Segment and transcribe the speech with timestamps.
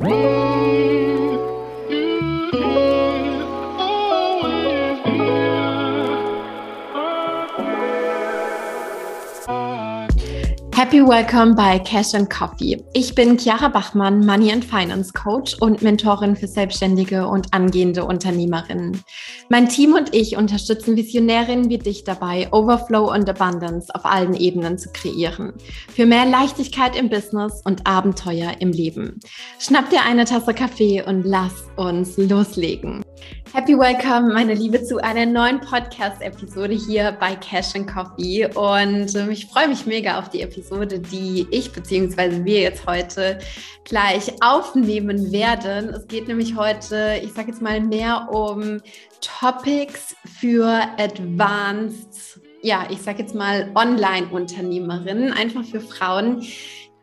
[0.00, 0.49] Whoa!
[10.90, 12.82] Happy Welcome bei Cash and Coffee.
[12.94, 19.00] Ich bin Chiara Bachmann, Money and Finance Coach und Mentorin für selbstständige und angehende Unternehmerinnen.
[19.48, 24.78] Mein Team und ich unterstützen Visionärinnen wie dich dabei, Overflow und Abundance auf allen Ebenen
[24.78, 25.52] zu kreieren.
[25.94, 29.20] Für mehr Leichtigkeit im Business und Abenteuer im Leben.
[29.60, 33.04] Schnapp dir eine Tasse Kaffee und lass uns loslegen.
[33.52, 38.46] Happy Welcome, meine Liebe, zu einer neuen Podcast-Episode hier bei Cash and Coffee.
[38.46, 42.44] Und äh, ich freue mich mega auf die Episode, die ich bzw.
[42.44, 43.38] wir jetzt heute
[43.84, 45.88] gleich aufnehmen werden.
[45.88, 48.80] Es geht nämlich heute, ich sage jetzt mal, mehr um
[49.20, 56.42] Topics für Advanced, ja, ich sage jetzt mal Online-Unternehmerinnen, einfach für Frauen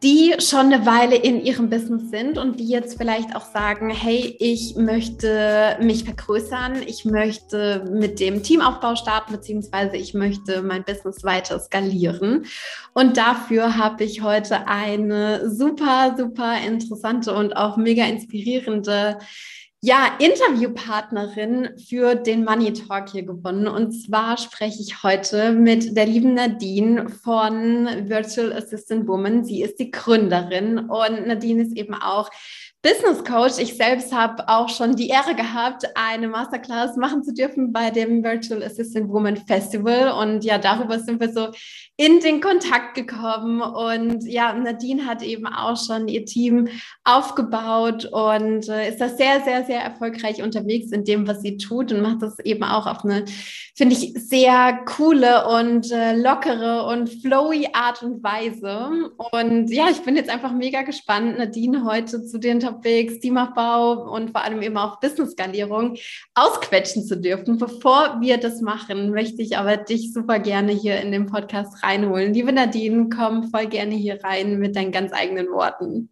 [0.04, 4.36] die schon eine Weile in ihrem Business sind und die jetzt vielleicht auch sagen, hey,
[4.40, 11.24] ich möchte mich vergrößern, ich möchte mit dem Teamaufbau starten, beziehungsweise ich möchte mein Business
[11.24, 12.46] weiter skalieren.
[12.94, 19.18] Und dafür habe ich heute eine super, super interessante und auch mega inspirierende
[19.82, 23.68] ja, Interviewpartnerin für den Money Talk hier gewonnen.
[23.68, 29.46] Und zwar spreche ich heute mit der lieben Nadine von Virtual Assistant Woman.
[29.46, 32.32] Sie ist die Gründerin und Nadine ist eben auch
[32.82, 33.60] Business Coach.
[33.60, 38.24] Ich selbst habe auch schon die Ehre gehabt, eine Masterclass machen zu dürfen bei dem
[38.24, 40.12] Virtual Assistant Woman Festival.
[40.12, 41.50] Und ja, darüber sind wir so
[42.00, 43.60] in den Kontakt gekommen.
[43.60, 46.68] Und ja, Nadine hat eben auch schon ihr Team
[47.04, 51.92] aufgebaut und äh, ist da sehr, sehr, sehr erfolgreich unterwegs in dem, was sie tut
[51.92, 53.26] und macht das eben auch auf eine,
[53.76, 58.90] finde ich, sehr coole und äh, lockere und flowy Art und Weise.
[59.32, 64.32] Und ja, ich bin jetzt einfach mega gespannt, Nadine heute zu den Topics Teamaufbau und
[64.32, 65.98] vor allem eben auch Business-Skalierung
[66.36, 67.58] ausquetschen zu dürfen.
[67.58, 72.34] Bevor wir das machen, möchte ich aber dich super gerne hier in den Podcast reinholen.
[72.34, 76.10] Liebe Nadine, komm voll gerne hier rein mit deinen ganz eigenen Worten.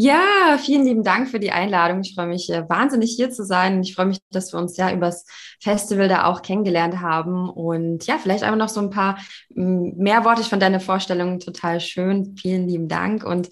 [0.00, 2.02] Ja, vielen lieben Dank für die Einladung.
[2.02, 3.80] Ich freue mich äh, wahnsinnig hier zu sein.
[3.82, 5.26] Ich freue mich, dass wir uns ja übers
[5.60, 7.50] Festival da auch kennengelernt haben.
[7.50, 9.18] Und ja, vielleicht einfach noch so ein paar
[9.48, 10.42] mehr Worte.
[10.42, 12.36] Ich fand deine Vorstellung total schön.
[12.40, 13.24] Vielen lieben Dank.
[13.24, 13.48] Und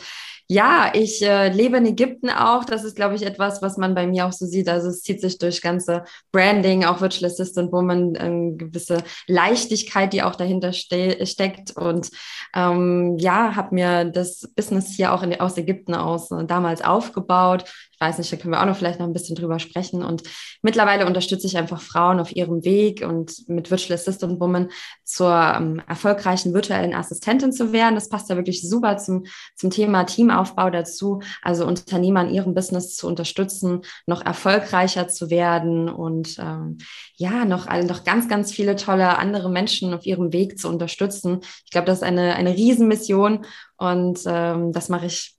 [0.49, 2.65] ja, ich äh, lebe in Ägypten auch.
[2.65, 4.69] Das ist, glaube ich, etwas, was man bei mir auch so sieht.
[4.69, 10.13] Also es zieht sich durch ganze Branding, auch Virtual Assistant, wo man eine gewisse Leichtigkeit,
[10.13, 11.77] die auch dahinter ste steckt.
[11.77, 12.11] Und
[12.55, 17.65] ähm, ja, habe mir das Business hier auch in, aus Ägypten aus äh, damals aufgebaut
[17.97, 20.03] ich weiß nicht, da können wir auch noch vielleicht noch ein bisschen drüber sprechen.
[20.03, 20.23] Und
[20.61, 24.69] mittlerweile unterstütze ich einfach Frauen auf ihrem Weg und mit Virtual Assistant Woman
[25.03, 27.95] zur ähm, erfolgreichen virtuellen Assistentin zu werden.
[27.95, 29.25] Das passt ja wirklich super zum,
[29.55, 31.21] zum Thema Teamaufbau dazu.
[31.41, 36.77] Also Unternehmer in ihrem Business zu unterstützen, noch erfolgreicher zu werden und ähm,
[37.15, 41.41] ja, noch, noch ganz, ganz viele tolle andere Menschen auf ihrem Weg zu unterstützen.
[41.65, 43.47] Ich glaube, das ist eine, eine Riesenmission
[43.79, 45.36] und ähm, das mache ich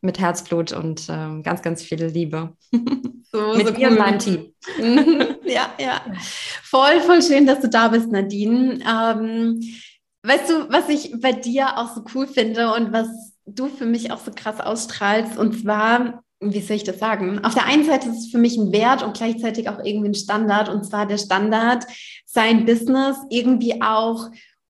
[0.00, 2.56] mit Herzblut und ähm, ganz, ganz viel Liebe.
[3.30, 3.92] So, mit so mir cool.
[3.92, 4.54] und meinem Team.
[5.44, 6.00] ja, ja.
[6.62, 8.78] Voll, voll schön, dass du da bist, Nadine.
[8.80, 9.60] Ähm,
[10.22, 13.08] weißt du, was ich bei dir auch so cool finde und was
[13.44, 17.44] du für mich auch so krass ausstrahlst, und zwar, wie soll ich das sagen?
[17.44, 20.14] Auf der einen Seite ist es für mich ein Wert und gleichzeitig auch irgendwie ein
[20.14, 21.84] Standard, und zwar der Standard,
[22.24, 24.30] sein Business irgendwie auch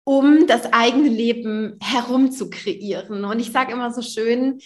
[0.04, 3.24] um das eigene Leben herum zu kreieren.
[3.24, 4.60] Und ich sage immer so schön,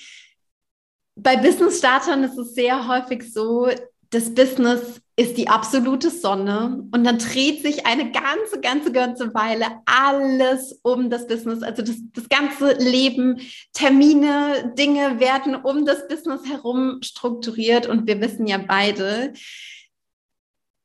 [1.15, 3.69] bei Business-Startern ist es sehr häufig so,
[4.09, 9.65] das Business ist die absolute Sonne und dann dreht sich eine ganze, ganze, ganze Weile
[9.85, 11.63] alles um das Business.
[11.63, 13.39] Also das, das ganze Leben,
[13.71, 19.33] Termine, Dinge werden um das Business herum strukturiert und wir wissen ja beide,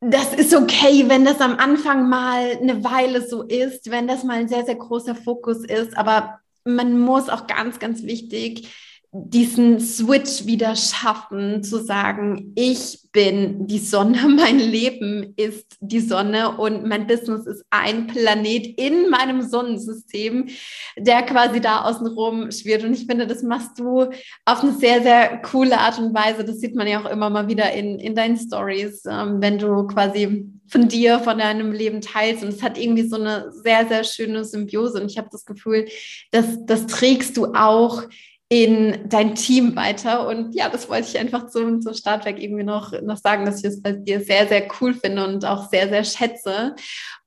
[0.01, 4.39] das ist okay, wenn das am Anfang mal eine Weile so ist, wenn das mal
[4.39, 8.69] ein sehr, sehr großer Fokus ist, aber man muss auch ganz, ganz wichtig
[9.12, 16.56] diesen Switch wieder schaffen, zu sagen, ich bin die Sonne, mein Leben ist die Sonne
[16.56, 20.49] und mein Business ist ein Planet in meinem Sonnensystem,
[20.96, 22.85] der quasi da außenrum schwirrt.
[22.85, 24.11] Und ich finde, das machst du
[24.44, 26.44] auf eine sehr, sehr coole Art und Weise.
[26.44, 29.88] Das sieht man ja auch immer mal wieder in, in deinen Stories, ähm, wenn du
[29.88, 32.44] quasi von dir, von deinem Leben teilst.
[32.44, 35.00] Und es hat irgendwie so eine sehr, sehr schöne Symbiose.
[35.00, 35.88] Und ich habe das Gefühl,
[36.31, 38.05] dass das trägst du auch
[38.52, 40.26] in dein Team weiter.
[40.26, 43.64] Und ja, das wollte ich einfach zum, zum Startwerk irgendwie noch, noch sagen, dass ich
[43.64, 46.75] es bei dir sehr, sehr cool finde und auch sehr, sehr schätze.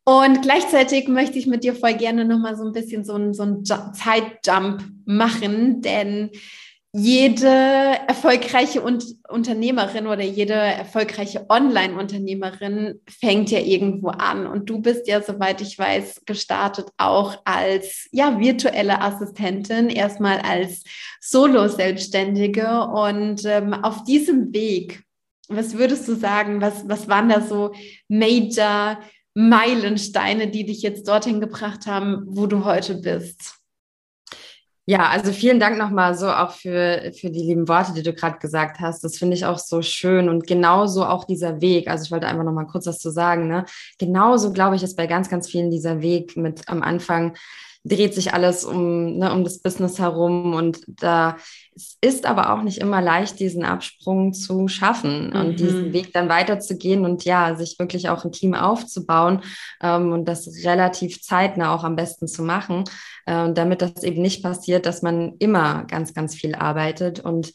[0.04, 3.64] Und gleichzeitig möchte ich mit dir voll gerne nochmal so ein bisschen so so ein
[3.64, 6.30] Zeitjump machen, denn
[6.96, 14.46] jede erfolgreiche Unternehmerin oder jede erfolgreiche Online-Unternehmerin fängt ja irgendwo an.
[14.46, 20.84] Und du bist ja, soweit ich weiß, gestartet auch als ja, virtuelle Assistentin, erstmal als
[21.20, 22.84] Solo-Selbstständige.
[22.84, 25.04] Und ähm, auf diesem Weg,
[25.50, 27.74] was würdest du sagen, was, was waren da so
[28.08, 29.00] Major
[29.34, 33.63] Meilensteine, die dich jetzt dorthin gebracht haben, wo du heute bist?
[34.86, 38.40] Ja, also vielen Dank nochmal so auch für, für die lieben Worte, die du gerade
[38.40, 39.02] gesagt hast.
[39.02, 41.88] Das finde ich auch so schön und genauso auch dieser Weg.
[41.88, 43.48] Also ich wollte einfach nochmal kurz was zu sagen.
[43.48, 43.66] Ne?
[43.98, 47.38] Genauso glaube ich, ist bei ganz, ganz vielen dieser Weg mit am Anfang
[47.84, 51.38] dreht sich alles um, ne, um das Business herum und da
[51.76, 55.36] es ist aber auch nicht immer leicht, diesen Absprung zu schaffen mhm.
[55.36, 59.42] und diesen Weg dann weiterzugehen und ja, sich wirklich auch ein Team aufzubauen
[59.82, 62.84] ähm, und das relativ zeitnah auch am besten zu machen,
[63.26, 67.54] äh, damit das eben nicht passiert, dass man immer ganz, ganz viel arbeitet und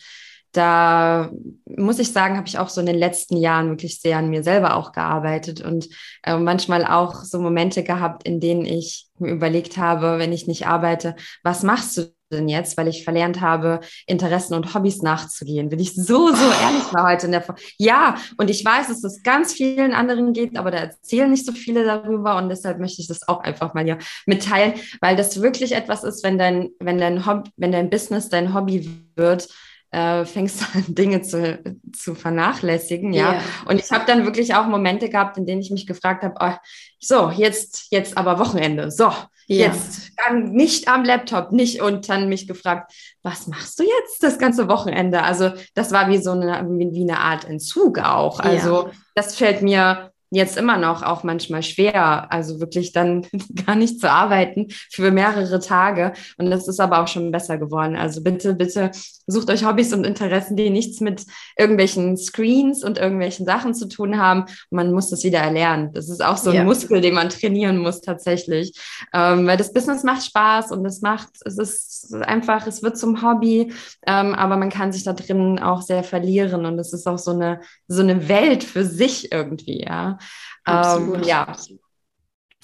[0.52, 1.30] da
[1.66, 4.42] muss ich sagen, habe ich auch so in den letzten Jahren wirklich sehr an mir
[4.42, 5.88] selber auch gearbeitet und
[6.24, 10.66] äh, manchmal auch so Momente gehabt, in denen ich mir überlegt habe, wenn ich nicht
[10.66, 15.70] arbeite, was machst du denn jetzt, weil ich verlernt habe, Interessen und Hobbys nachzugehen.
[15.70, 17.62] Bin ich so, so ehrlich war heute in der Folge.
[17.78, 21.52] Ja, und ich weiß, dass es ganz vielen anderen geht, aber da erzählen nicht so
[21.52, 25.72] viele darüber und deshalb möchte ich das auch einfach mal hier mitteilen, weil das wirklich
[25.72, 29.48] etwas ist, wenn dein, wenn dein Hobby, wenn dein Business dein Hobby wird,
[29.90, 31.58] äh, fängst du an, Dinge zu,
[31.92, 33.32] zu vernachlässigen, ja.
[33.32, 33.42] Yeah.
[33.66, 36.56] Und ich habe dann wirklich auch Momente gehabt, in denen ich mich gefragt habe, oh,
[37.00, 39.04] so, jetzt, jetzt aber Wochenende, so,
[39.48, 39.66] yeah.
[39.66, 42.92] jetzt dann nicht am Laptop, nicht und dann mich gefragt,
[43.22, 45.22] was machst du jetzt das ganze Wochenende?
[45.22, 48.40] Also das war wie so eine, wie eine Art Entzug auch.
[48.40, 48.92] Also yeah.
[49.14, 53.26] das fällt mir jetzt immer noch auch manchmal schwer, also wirklich dann
[53.66, 56.12] gar nicht zu arbeiten für mehrere Tage.
[56.36, 57.96] Und das ist aber auch schon besser geworden.
[57.96, 58.90] Also bitte, bitte
[59.26, 61.24] sucht euch Hobbys und Interessen, die nichts mit
[61.56, 64.44] irgendwelchen Screens und irgendwelchen Sachen zu tun haben.
[64.70, 65.92] Man muss das wieder erlernen.
[65.92, 66.64] Das ist auch so ein ja.
[66.64, 68.72] Muskel, den man trainieren muss tatsächlich.
[69.14, 73.22] Ähm, weil das Business macht Spaß und es macht, es ist einfach, es wird zum
[73.22, 73.72] Hobby,
[74.06, 77.32] ähm, aber man kann sich da drin auch sehr verlieren und es ist auch so
[77.32, 80.17] eine, so eine Welt für sich irgendwie, ja.
[80.66, 81.54] Ähm, ja.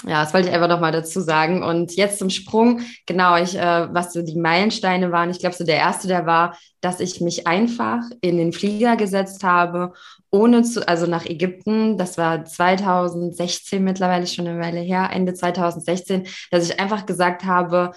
[0.07, 1.63] Ja, das wollte ich einfach nochmal dazu sagen.
[1.63, 5.65] Und jetzt zum Sprung, genau, ich, äh, was so die Meilensteine waren, ich glaube, so
[5.65, 9.95] der erste, der war, dass ich mich einfach in den Flieger gesetzt habe,
[10.31, 16.27] ohne zu, also nach Ägypten, das war 2016 mittlerweile schon eine Weile her, Ende 2016,
[16.51, 17.93] dass ich einfach gesagt habe,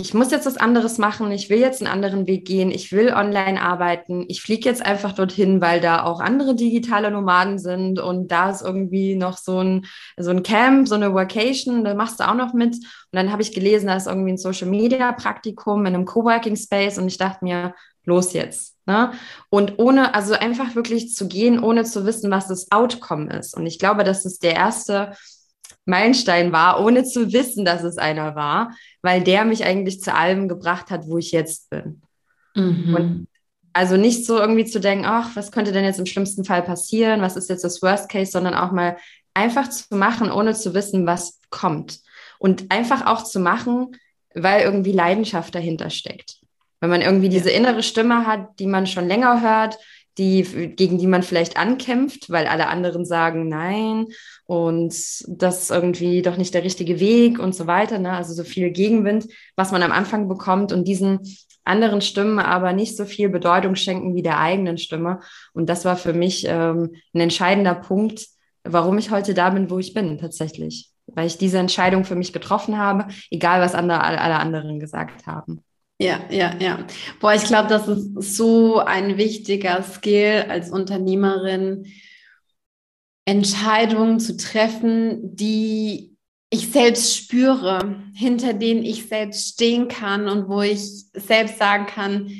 [0.00, 3.12] ich muss jetzt was anderes machen, ich will jetzt einen anderen Weg gehen, ich will
[3.12, 8.28] online arbeiten, ich fliege jetzt einfach dorthin, weil da auch andere digitale Nomaden sind und
[8.28, 9.86] da ist irgendwie noch so ein,
[10.16, 12.74] so ein Camp, so eine Vacation, da machst du auch noch mit.
[12.74, 16.56] Und dann habe ich gelesen, da ist irgendwie ein Social Media Praktikum in einem Coworking
[16.56, 17.74] Space und ich dachte mir,
[18.04, 18.76] los jetzt.
[18.86, 19.12] Ne?
[19.50, 23.56] Und ohne, also einfach wirklich zu gehen, ohne zu wissen, was das Outcome ist.
[23.56, 25.12] Und ich glaube, das ist der erste
[25.84, 30.48] Meilenstein war, ohne zu wissen, dass es einer war, weil der mich eigentlich zu allem
[30.48, 32.02] gebracht hat, wo ich jetzt bin.
[32.54, 32.94] Mhm.
[32.94, 33.28] Und
[33.72, 37.22] also nicht so irgendwie zu denken, ach, was könnte denn jetzt im schlimmsten Fall passieren?
[37.22, 38.32] Was ist jetzt das Worst Case?
[38.32, 38.96] Sondern auch mal
[39.34, 42.00] einfach zu machen, ohne zu wissen, was kommt.
[42.38, 43.96] Und einfach auch zu machen,
[44.34, 46.40] weil irgendwie Leidenschaft dahinter steckt.
[46.80, 49.78] Wenn man irgendwie diese innere Stimme hat, die man schon länger hört,
[50.18, 50.42] die,
[50.76, 54.06] gegen die man vielleicht ankämpft, weil alle anderen sagen nein
[54.50, 54.92] und
[55.28, 58.00] das ist irgendwie doch nicht der richtige Weg und so weiter.
[58.00, 58.10] Ne?
[58.10, 61.20] Also so viel Gegenwind, was man am Anfang bekommt und diesen
[61.62, 65.20] anderen Stimmen aber nicht so viel Bedeutung schenken wie der eigenen Stimme.
[65.52, 68.26] Und das war für mich ähm, ein entscheidender Punkt,
[68.64, 70.90] warum ich heute da bin, wo ich bin, tatsächlich.
[71.06, 75.62] Weil ich diese Entscheidung für mich getroffen habe, egal was andere, alle anderen gesagt haben.
[76.00, 76.78] Ja, ja, ja.
[77.20, 81.86] Boah, ich glaube, das ist so ein wichtiger Skill als Unternehmerin,
[83.30, 86.16] Entscheidungen zu treffen, die
[86.50, 90.80] ich selbst spüre, hinter denen ich selbst stehen kann und wo ich
[91.14, 92.30] selbst sagen kann,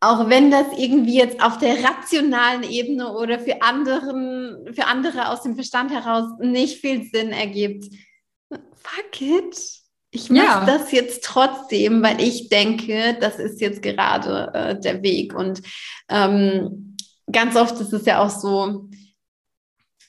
[0.00, 5.42] auch wenn das irgendwie jetzt auf der rationalen Ebene oder für anderen, für andere aus
[5.42, 7.84] dem Verstand heraus nicht viel Sinn ergibt,
[8.48, 9.80] fuck it
[10.12, 10.66] ich mache ja.
[10.66, 15.34] das jetzt trotzdem, weil ich denke, das ist jetzt gerade äh, der Weg.
[15.34, 15.62] Und
[16.08, 16.96] ähm,
[17.30, 18.88] ganz oft ist es ja auch so,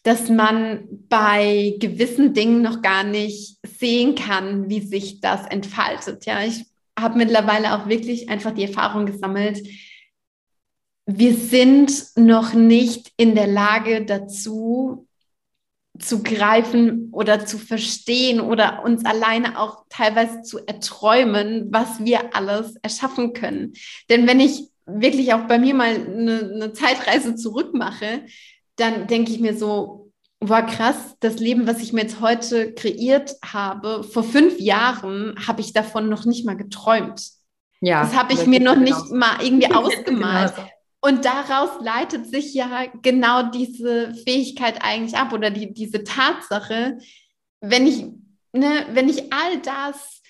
[0.03, 6.25] dass man bei gewissen Dingen noch gar nicht sehen kann, wie sich das entfaltet.
[6.25, 6.65] Ja, ich
[6.97, 9.61] habe mittlerweile auch wirklich einfach die Erfahrung gesammelt,
[11.05, 15.07] wir sind noch nicht in der Lage dazu,
[15.99, 22.75] zu greifen oder zu verstehen oder uns alleine auch teilweise zu erträumen, was wir alles
[22.81, 23.73] erschaffen können.
[24.09, 28.25] Denn wenn ich wirklich auch bei mir mal eine, eine Zeitreise zurück mache,
[28.81, 33.35] dann denke ich mir so, war krass, das Leben, was ich mir jetzt heute kreiert
[33.45, 37.29] habe, vor fünf Jahren habe ich davon noch nicht mal geträumt.
[37.79, 39.15] Ja, das habe ich mir noch nicht genau.
[39.15, 40.55] mal irgendwie ausgemalt.
[40.55, 40.67] Genau.
[41.03, 46.99] Und daraus leitet sich ja genau diese Fähigkeit eigentlich ab oder die, diese Tatsache,
[47.59, 48.05] wenn ich,
[48.53, 50.21] ne, wenn ich all das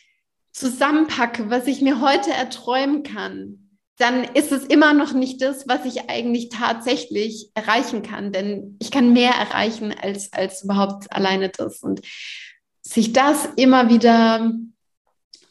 [0.53, 3.60] zusammenpacke, was ich mir heute erträumen kann,
[4.01, 8.31] dann ist es immer noch nicht das, was ich eigentlich tatsächlich erreichen kann.
[8.31, 11.83] Denn ich kann mehr erreichen als, als überhaupt alleine das.
[11.83, 12.01] Und
[12.81, 14.51] sich das immer wieder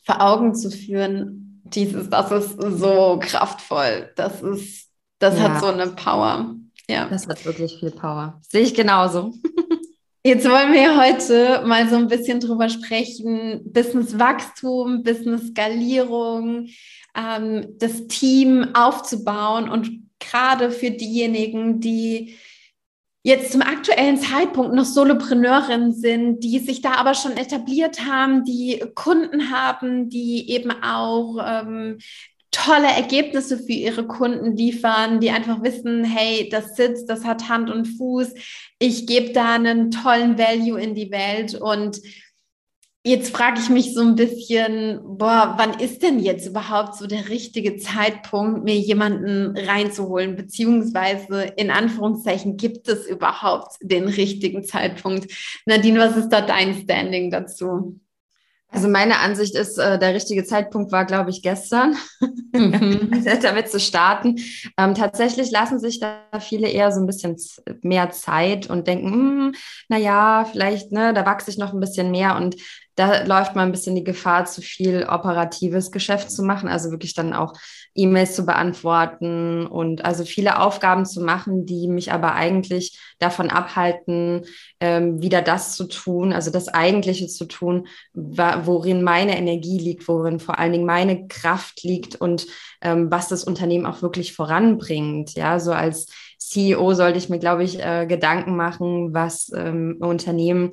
[0.04, 4.10] vor Augen zu führen, dieses, das ist so kraftvoll.
[4.16, 4.88] Das ist,
[5.20, 5.44] das ja.
[5.44, 6.56] hat so eine Power.
[6.88, 7.08] Ja.
[7.08, 8.40] Das hat wirklich viel Power.
[8.48, 9.32] Sehe ich genauso.
[10.22, 16.68] Jetzt wollen wir heute mal so ein bisschen drüber sprechen, Business-Wachstum, Business-Skalierung,
[17.16, 22.36] ähm, das Team aufzubauen und gerade für diejenigen, die
[23.22, 28.82] jetzt zum aktuellen Zeitpunkt noch Solopreneurinnen sind, die sich da aber schon etabliert haben, die
[28.94, 31.98] Kunden haben, die eben auch ähm,
[32.50, 37.70] tolle Ergebnisse für ihre Kunden liefern, die einfach wissen, hey, das sitzt, das hat Hand
[37.70, 38.34] und Fuß,
[38.78, 42.00] ich gebe da einen tollen Value in die Welt und
[43.02, 47.30] Jetzt frage ich mich so ein bisschen, boah, wann ist denn jetzt überhaupt so der
[47.30, 50.36] richtige Zeitpunkt, mir jemanden reinzuholen?
[50.36, 55.32] Beziehungsweise in Anführungszeichen, gibt es überhaupt den richtigen Zeitpunkt?
[55.64, 57.98] Nadine, was ist da dein Standing dazu?
[58.72, 61.96] Also meine Ansicht ist, äh, der richtige Zeitpunkt war, glaube ich, gestern,
[62.52, 63.24] mhm.
[63.42, 64.36] damit zu starten.
[64.76, 67.36] Ähm, tatsächlich lassen sich da viele eher so ein bisschen
[67.82, 69.54] mehr Zeit und denken, hm,
[69.88, 72.56] na ja, vielleicht, ne, da wachse ich noch ein bisschen mehr und
[72.96, 77.14] da läuft man ein bisschen die Gefahr, zu viel operatives Geschäft zu machen, also wirklich
[77.14, 77.54] dann auch
[77.94, 84.42] E-Mails zu beantworten und also viele Aufgaben zu machen, die mich aber eigentlich davon abhalten,
[84.80, 90.40] ähm, wieder das zu tun, also das Eigentliche zu tun, worin meine Energie liegt, worin
[90.40, 92.46] vor allen Dingen meine Kraft liegt und
[92.80, 95.34] ähm, was das Unternehmen auch wirklich voranbringt.
[95.34, 96.06] Ja, so als
[96.40, 100.72] CEO sollte ich mir, glaube ich, äh, Gedanken machen, was ähm, Unternehmen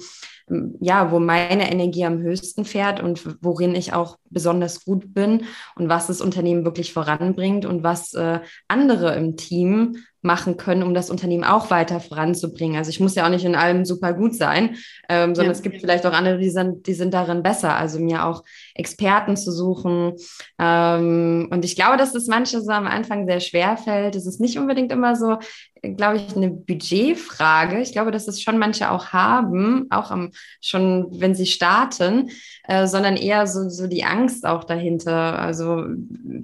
[0.79, 5.43] ja, wo meine Energie am höchsten fährt und worin ich auch besonders gut bin
[5.75, 10.93] und was das Unternehmen wirklich voranbringt und was äh, andere im Team machen können, um
[10.93, 12.77] das Unternehmen auch weiter voranzubringen.
[12.77, 14.75] Also ich muss ja auch nicht in allem super gut sein,
[15.09, 15.57] ähm, sondern ja.
[15.57, 17.75] es gibt vielleicht auch andere, die sind, die sind darin besser.
[17.75, 18.43] Also mir auch
[18.73, 20.13] Experten zu suchen.
[20.59, 24.15] Ähm, und ich glaube, dass das manche so am Anfang sehr schwer fällt.
[24.15, 25.37] Es ist nicht unbedingt immer so,
[25.81, 27.79] glaube ich, eine Budgetfrage.
[27.79, 30.31] Ich glaube, dass es schon manche auch haben, auch am,
[30.61, 32.29] schon, wenn sie starten,
[32.67, 35.39] äh, sondern eher so, so die Angst auch dahinter.
[35.39, 35.85] Also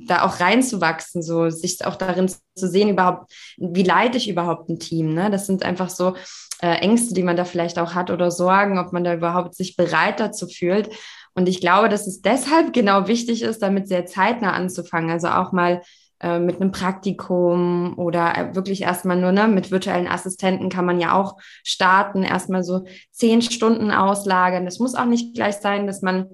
[0.08, 4.80] da auch reinzuwachsen, so sich auch darin zu sehen, überhaupt, wie leite ich überhaupt ein
[4.80, 5.14] Team.
[5.14, 5.30] Ne?
[5.30, 6.16] Das sind einfach so
[6.62, 9.76] äh, Ängste, die man da vielleicht auch hat oder Sorgen, ob man da überhaupt sich
[9.76, 10.90] bereit dazu fühlt.
[11.36, 15.10] Und ich glaube, dass es deshalb genau wichtig ist, damit sehr zeitnah anzufangen.
[15.10, 15.82] Also auch mal
[16.24, 21.00] äh, mit einem Praktikum oder äh, wirklich erstmal nur ne, mit virtuellen Assistenten kann man
[21.02, 24.64] ja auch starten, erstmal so zehn Stunden auslagern.
[24.64, 26.30] Das muss auch nicht gleich sein, dass man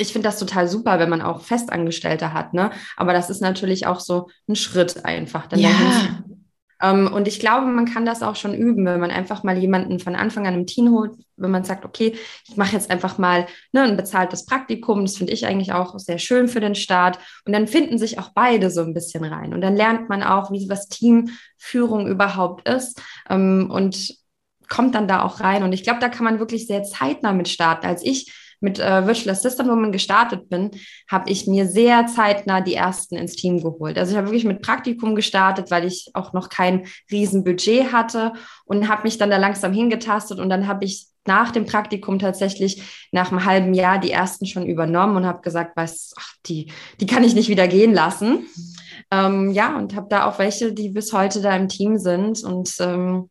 [0.00, 2.70] ich finde das total super, wenn man auch Festangestellte hat, ne?
[2.96, 5.46] Aber das ist natürlich auch so ein Schritt einfach.
[5.46, 5.70] Dann ja.
[5.70, 6.17] Ähm,
[6.80, 10.14] und ich glaube, man kann das auch schon üben, wenn man einfach mal jemanden von
[10.14, 12.14] Anfang an im Team holt, wenn man sagt, okay,
[12.48, 15.02] ich mache jetzt einfach mal ne, ein bezahltes Praktikum.
[15.04, 17.18] Das finde ich eigentlich auch sehr schön für den Start.
[17.44, 19.54] Und dann finden sich auch beide so ein bisschen rein.
[19.54, 23.02] Und dann lernt man auch, wie was Teamführung überhaupt ist.
[23.28, 24.16] Ähm, und
[24.68, 25.64] kommt dann da auch rein.
[25.64, 27.86] Und ich glaube, da kann man wirklich sehr zeitnah mit starten.
[27.86, 30.70] Als ich mit äh, Virtual Assistant Woman gestartet bin,
[31.10, 33.98] habe ich mir sehr zeitnah die ersten ins Team geholt.
[33.98, 38.32] Also ich habe wirklich mit Praktikum gestartet, weil ich auch noch kein Riesenbudget hatte
[38.64, 43.08] und habe mich dann da langsam hingetastet und dann habe ich nach dem Praktikum tatsächlich
[43.12, 47.06] nach einem halben Jahr die ersten schon übernommen und habe gesagt, was, ach, die, die
[47.06, 48.46] kann ich nicht wieder gehen lassen.
[49.10, 52.74] Ähm, ja, und habe da auch welche, die bis heute da im Team sind und
[52.80, 53.30] ähm,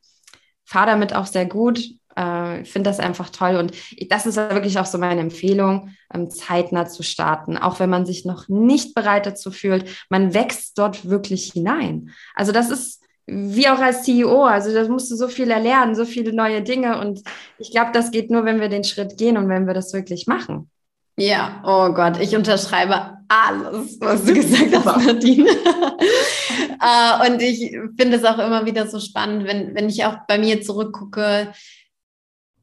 [0.64, 1.82] fahre damit auch sehr gut
[2.18, 3.56] äh, finde das einfach toll.
[3.56, 3.72] Und
[4.10, 8.26] das ist wirklich auch so meine Empfehlung, ähm, zeitnah zu starten, auch wenn man sich
[8.26, 9.86] noch nicht bereit dazu fühlt.
[10.10, 12.10] Man wächst dort wirklich hinein.
[12.36, 16.06] Also das ist wie auch als CEO, also da musst du so viel erlernen, so
[16.06, 17.00] viele neue Dinge.
[17.00, 17.22] Und
[17.60, 20.28] ich glaube, das geht nur, wenn wir den Schritt gehen und wenn wir das wirklich
[20.28, 20.70] machen.
[21.20, 25.50] Ja, oh Gott, ich unterschreibe alles, was du gesagt hast, Nadine.
[26.80, 30.38] uh, und ich finde es auch immer wieder so spannend, wenn, wenn ich auch bei
[30.38, 31.52] mir zurückgucke,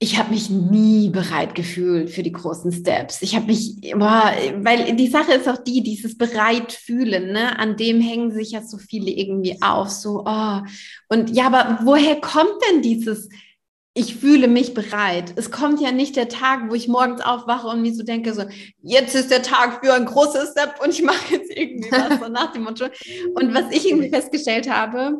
[0.00, 3.22] ich habe mich nie bereit gefühlt für die großen Steps.
[3.22, 7.58] Ich habe mich, boah, weil die Sache ist auch die, dieses bereit fühlen, ne?
[7.58, 10.60] an dem hängen sich ja so viele irgendwie auf, so, oh.
[11.08, 13.28] Und ja, aber woher kommt denn dieses,
[13.94, 15.32] ich fühle mich bereit?
[15.36, 18.42] Es kommt ja nicht der Tag, wo ich morgens aufwache und mir so denke, so,
[18.82, 22.28] jetzt ist der Tag für ein großes Step und ich mache jetzt irgendwie was, so
[22.28, 22.86] nach dem Motto.
[23.36, 25.18] Und was ich irgendwie festgestellt habe,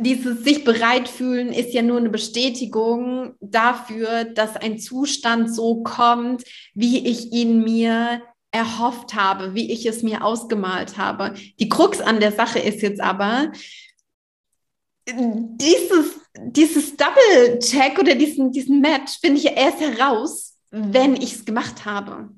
[0.00, 6.44] dieses sich bereit fühlen ist ja nur eine Bestätigung dafür, dass ein Zustand so kommt,
[6.74, 11.34] wie ich ihn mir erhofft habe, wie ich es mir ausgemalt habe.
[11.58, 13.52] Die Krux an der Sache ist jetzt aber,
[15.08, 21.44] dieses, dieses Double-Check oder diesen, diesen Match finde ich ja erst heraus, wenn ich es
[21.44, 22.30] gemacht habe.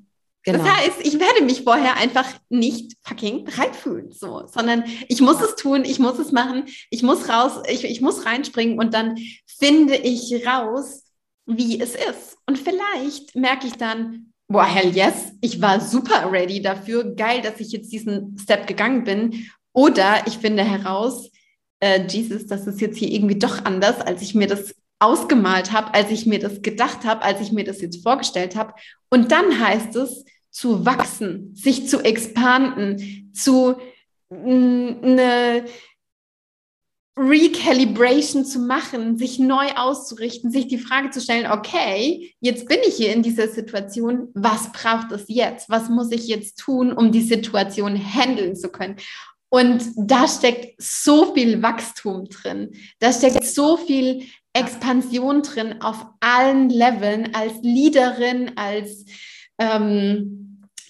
[0.43, 0.59] Genau.
[0.59, 5.41] Das heißt, ich werde mich vorher einfach nicht fucking bereit fühlen, so, sondern ich muss
[5.41, 9.17] es tun, ich muss es machen, ich muss raus, ich, ich muss reinspringen und dann
[9.57, 11.03] finde ich raus,
[11.45, 12.37] wie es ist.
[12.45, 17.59] Und vielleicht merke ich dann, boah, hell yes, ich war super ready dafür, geil, dass
[17.61, 19.49] ich jetzt diesen Step gegangen bin.
[19.71, 21.31] Oder ich finde heraus,
[21.79, 25.93] äh, Jesus, das ist jetzt hier irgendwie doch anders, als ich mir das ausgemalt habe,
[25.93, 28.73] als ich mir das gedacht habe, als ich mir das jetzt vorgestellt habe.
[29.09, 30.23] Und dann heißt es,
[30.53, 33.75] zu wachsen, sich zu expanden, zu
[34.29, 35.65] eine
[37.17, 42.95] Recalibration zu machen, sich neu auszurichten, sich die Frage zu stellen, okay, jetzt bin ich
[42.95, 45.69] hier in dieser Situation, was braucht es jetzt?
[45.69, 48.95] Was muss ich jetzt tun, um die Situation handeln zu können?
[49.49, 52.71] Und da steckt so viel Wachstum drin.
[52.99, 59.05] Da steckt so viel Expansion drin auf allen Leveln als Leaderin, als
[59.59, 60.42] ähm,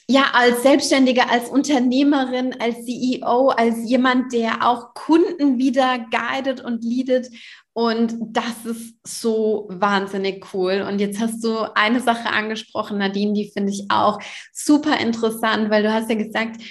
[0.08, 6.84] ja, als Selbstständige, als Unternehmerin, als CEO, als jemand, der auch Kunden wieder guidet und
[6.84, 7.30] leadet.
[7.72, 10.86] Und das ist so wahnsinnig cool.
[10.88, 14.20] Und jetzt hast du eine Sache angesprochen, Nadine, die finde ich auch
[14.52, 16.62] super interessant, weil du hast ja gesagt,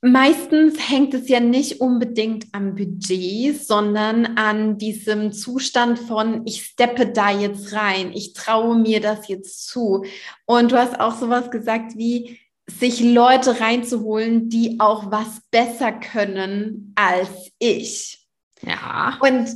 [0.00, 7.06] Meistens hängt es ja nicht unbedingt am Budget, sondern an diesem Zustand von, ich steppe
[7.06, 10.04] da jetzt rein, ich traue mir das jetzt zu.
[10.46, 16.92] Und du hast auch sowas gesagt wie, sich Leute reinzuholen, die auch was besser können
[16.94, 18.26] als ich.
[18.62, 19.18] Ja.
[19.20, 19.48] Und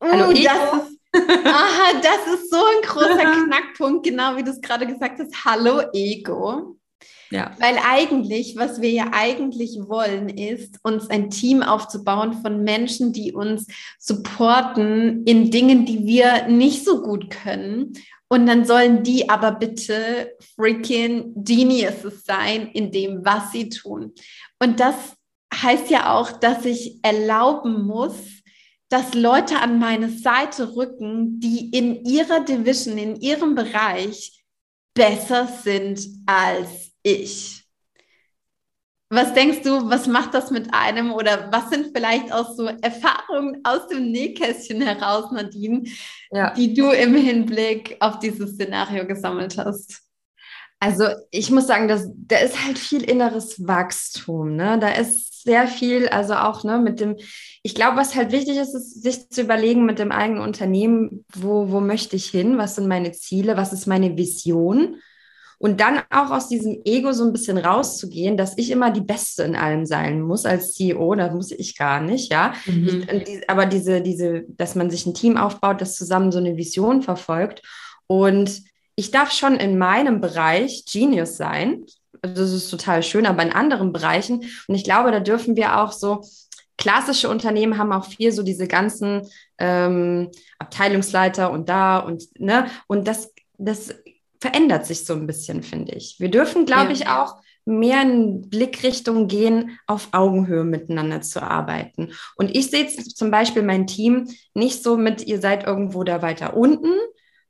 [0.00, 0.98] Hallo, uh, das, ist,
[1.44, 5.44] aha, das ist so ein großer Knackpunkt, genau wie du es gerade gesagt hast.
[5.44, 6.77] Hallo Ego.
[7.30, 7.50] Ja.
[7.58, 13.32] Weil eigentlich, was wir ja eigentlich wollen, ist, uns ein Team aufzubauen von Menschen, die
[13.32, 13.66] uns
[13.98, 17.92] supporten in Dingen, die wir nicht so gut können.
[18.28, 24.12] Und dann sollen die aber bitte freaking Geniuses sein in dem, was sie tun.
[24.58, 24.94] Und das
[25.54, 28.16] heißt ja auch, dass ich erlauben muss,
[28.90, 34.44] dass Leute an meine Seite rücken, die in ihrer Division, in ihrem Bereich
[34.94, 37.64] besser sind als ich.
[39.10, 43.62] Was denkst du, was macht das mit einem oder was sind vielleicht auch so Erfahrungen
[43.64, 45.84] aus dem Nähkästchen heraus, Nadine,
[46.30, 46.52] ja.
[46.52, 50.02] die du im Hinblick auf dieses Szenario gesammelt hast?
[50.78, 54.54] Also ich muss sagen, dass, da ist halt viel inneres Wachstum.
[54.54, 54.78] Ne?
[54.78, 57.16] Da ist sehr viel, also auch ne, mit dem,
[57.62, 61.70] ich glaube, was halt wichtig ist, ist, sich zu überlegen mit dem eigenen Unternehmen, wo,
[61.70, 64.96] wo möchte ich hin, was sind meine Ziele, was ist meine Vision
[65.58, 69.42] und dann auch aus diesem Ego so ein bisschen rauszugehen, dass ich immer die Beste
[69.42, 72.54] in allem sein muss als CEO, das muss ich gar nicht, ja.
[72.66, 73.06] Mhm.
[73.26, 77.02] Ich, aber diese, diese, dass man sich ein Team aufbaut, das zusammen so eine Vision
[77.02, 77.62] verfolgt.
[78.06, 78.62] Und
[78.94, 81.84] ich darf schon in meinem Bereich Genius sein.
[82.22, 84.44] Also das ist total schön, aber in anderen Bereichen.
[84.68, 86.22] Und ich glaube, da dürfen wir auch so,
[86.78, 93.08] klassische Unternehmen haben auch viel so diese ganzen ähm, Abteilungsleiter und da und ne und
[93.08, 93.92] das das
[94.40, 96.16] verändert sich so ein bisschen, finde ich.
[96.18, 96.92] Wir dürfen, glaube ja.
[96.92, 97.36] ich, auch
[97.68, 102.12] mehr in Blickrichtung gehen, auf Augenhöhe miteinander zu arbeiten.
[102.36, 106.56] Und ich sehe zum Beispiel mein Team nicht so mit, ihr seid irgendwo da weiter
[106.56, 106.94] unten,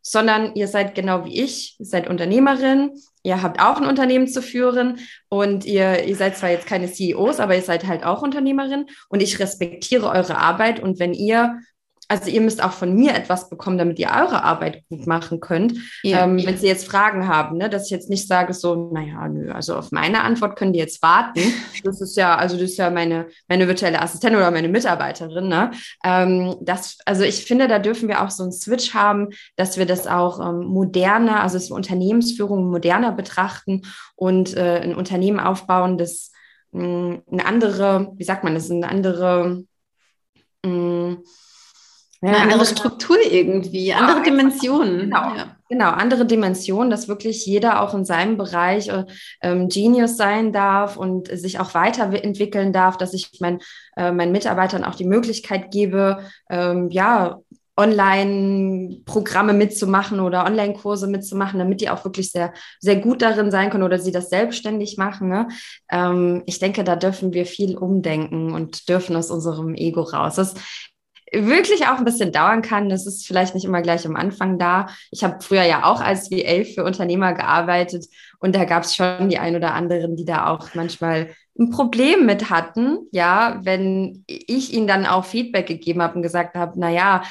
[0.03, 2.91] sondern ihr seid genau wie ich, ihr seid Unternehmerin,
[3.23, 4.99] ihr habt auch ein Unternehmen zu führen
[5.29, 9.23] und ihr, ihr seid zwar jetzt keine CEOs, aber ihr seid halt auch Unternehmerin und
[9.23, 11.61] ich respektiere eure Arbeit und wenn ihr
[12.09, 15.75] also ihr müsst auch von mir etwas bekommen, damit ihr eure Arbeit gut machen könnt.
[16.03, 16.47] Ja, ähm, ja.
[16.47, 19.77] Wenn Sie jetzt Fragen haben, ne, dass ich jetzt nicht sage so, naja, nö, also
[19.77, 21.41] auf meine Antwort können die jetzt warten.
[21.85, 25.49] Das ist ja, also das ist ja meine, meine virtuelle Assistentin oder meine Mitarbeiterin.
[25.49, 25.71] Ne?
[26.03, 29.87] Ähm, das, also ich finde, da dürfen wir auch so einen Switch haben, dass wir
[29.87, 33.83] das auch ähm, moderner, also das Unternehmensführung moderner betrachten
[34.17, 36.33] und äh, ein Unternehmen aufbauen, das
[36.73, 39.65] mh, hm, eine andere, wie sagt man das, eine andere
[40.65, 41.19] mh, hm,
[42.21, 44.99] Ja, eine andere Struktur irgendwie, andere Dimensionen.
[45.03, 45.57] Genau, ja.
[45.69, 49.05] genau, andere Dimensionen, dass wirklich jeder auch in seinem Bereich äh,
[49.41, 53.61] ähm, Genius sein darf und sich auch weiterentwickeln darf, dass ich mein,
[53.97, 57.39] äh, meinen Mitarbeitern auch die Möglichkeit gebe, ähm, ja,
[57.79, 63.85] Online-Programme mitzumachen oder Online-Kurse mitzumachen, damit die auch wirklich sehr, sehr gut darin sein können
[63.85, 65.29] oder sie das selbstständig machen.
[65.29, 65.47] Ne?
[65.89, 70.35] Ähm, ich denke, da dürfen wir viel umdenken und dürfen aus unserem Ego raus.
[70.35, 70.55] Das
[71.33, 72.89] wirklich auch ein bisschen dauern kann.
[72.89, 74.89] Das ist vielleicht nicht immer gleich am Anfang da.
[75.11, 78.07] Ich habe früher ja auch als VA für Unternehmer gearbeitet
[78.39, 82.25] und da gab es schon die ein oder anderen, die da auch manchmal ein Problem
[82.25, 86.91] mit hatten, ja, wenn ich ihnen dann auch Feedback gegeben habe und gesagt habe, na
[86.91, 87.23] ja,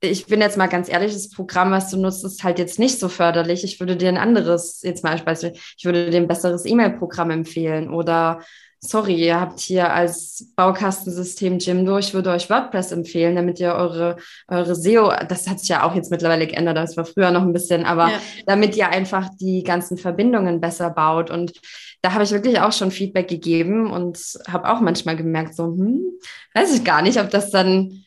[0.00, 2.98] ich bin jetzt mal ganz ehrlich, das Programm, was du nutzt, ist halt jetzt nicht
[2.98, 3.62] so förderlich.
[3.62, 7.92] Ich würde dir ein anderes, jetzt mal Beispiel, ich würde dir ein besseres E-Mail-Programm empfehlen
[7.92, 8.40] oder
[8.84, 14.16] sorry, ihr habt hier als Baukastensystem Jimdo, ich würde euch WordPress empfehlen, damit ihr eure,
[14.48, 17.52] eure SEO, das hat sich ja auch jetzt mittlerweile geändert, das war früher noch ein
[17.52, 18.20] bisschen, aber ja.
[18.46, 21.52] damit ihr einfach die ganzen Verbindungen besser baut und
[22.02, 24.18] da habe ich wirklich auch schon Feedback gegeben und
[24.48, 26.02] habe auch manchmal gemerkt, so, hm,
[26.54, 28.04] weiß ich gar nicht, ob das dann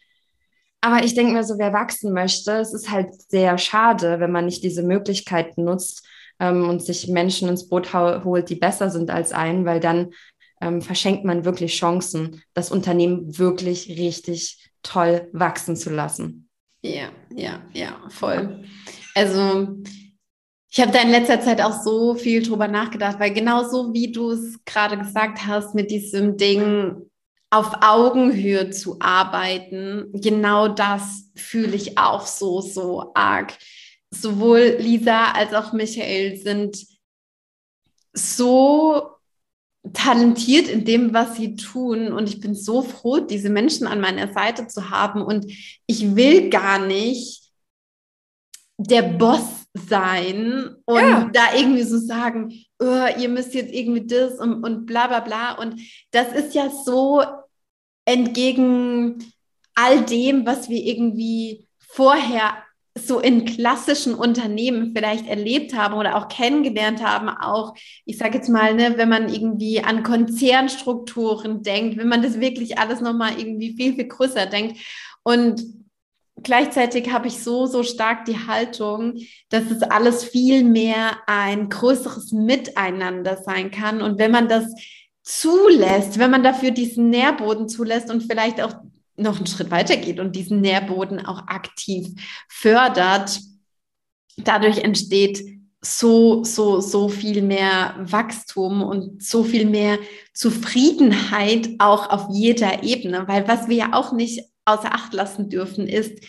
[0.82, 4.46] aber ich denke mir so, wer wachsen möchte, es ist halt sehr schade, wenn man
[4.46, 6.06] nicht diese Möglichkeiten nutzt
[6.40, 10.12] ähm, und sich Menschen ins Boot holt, die besser sind als einen, weil dann
[10.62, 16.50] ähm, verschenkt man wirklich Chancen, das Unternehmen wirklich richtig toll wachsen zu lassen.
[16.82, 18.64] Ja, ja, ja, voll.
[19.16, 19.80] Also
[20.70, 24.12] ich habe da in letzter Zeit auch so viel drüber nachgedacht, weil genau so wie
[24.12, 27.10] du es gerade gesagt hast mit diesem Ding,
[27.50, 33.58] auf Augenhöhe zu arbeiten, genau das fühle ich auch so, so arg.
[34.12, 36.86] Sowohl Lisa als auch Michael sind
[38.14, 39.15] so
[39.94, 42.12] talentiert in dem, was sie tun.
[42.12, 45.22] Und ich bin so froh, diese Menschen an meiner Seite zu haben.
[45.22, 45.46] Und
[45.88, 47.44] ich will gar nicht
[48.78, 51.30] der Boss sein und ja.
[51.34, 55.54] da irgendwie so sagen, oh, ihr müsst jetzt irgendwie das und, und bla bla bla.
[55.54, 57.24] Und das ist ja so
[58.06, 59.24] entgegen
[59.76, 62.65] all dem, was wir irgendwie vorher
[62.98, 68.50] so in klassischen Unternehmen vielleicht erlebt haben oder auch kennengelernt haben, auch, ich sage jetzt
[68.50, 73.76] mal, ne, wenn man irgendwie an Konzernstrukturen denkt, wenn man das wirklich alles nochmal irgendwie
[73.76, 74.80] viel, viel größer denkt.
[75.24, 75.62] Und
[76.42, 79.16] gleichzeitig habe ich so, so stark die Haltung,
[79.50, 84.02] dass es alles viel mehr ein größeres Miteinander sein kann.
[84.02, 84.74] Und wenn man das
[85.22, 88.76] zulässt, wenn man dafür diesen Nährboden zulässt und vielleicht auch
[89.18, 92.08] noch einen Schritt weiter geht und diesen Nährboden auch aktiv
[92.50, 93.40] fördert,
[94.38, 95.44] dadurch entsteht
[95.82, 100.00] so, so, so viel mehr Wachstum und so viel mehr
[100.34, 103.28] Zufriedenheit auch auf jeder Ebene.
[103.28, 106.20] Weil was wir ja auch nicht außer Acht lassen dürfen, ist,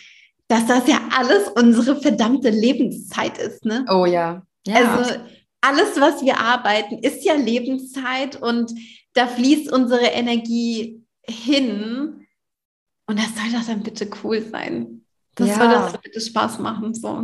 [0.47, 3.65] dass das ja alles unsere verdammte Lebenszeit ist.
[3.65, 3.85] Ne?
[3.91, 4.43] Oh ja.
[4.65, 4.75] ja.
[4.75, 5.15] Also
[5.61, 8.71] alles, was wir arbeiten, ist ja Lebenszeit und
[9.13, 12.16] da fließt unsere Energie hin.
[13.07, 15.01] Und das soll doch dann bitte cool sein.
[15.35, 15.55] Das ja.
[15.55, 16.93] soll doch bitte Spaß machen.
[16.93, 17.23] So.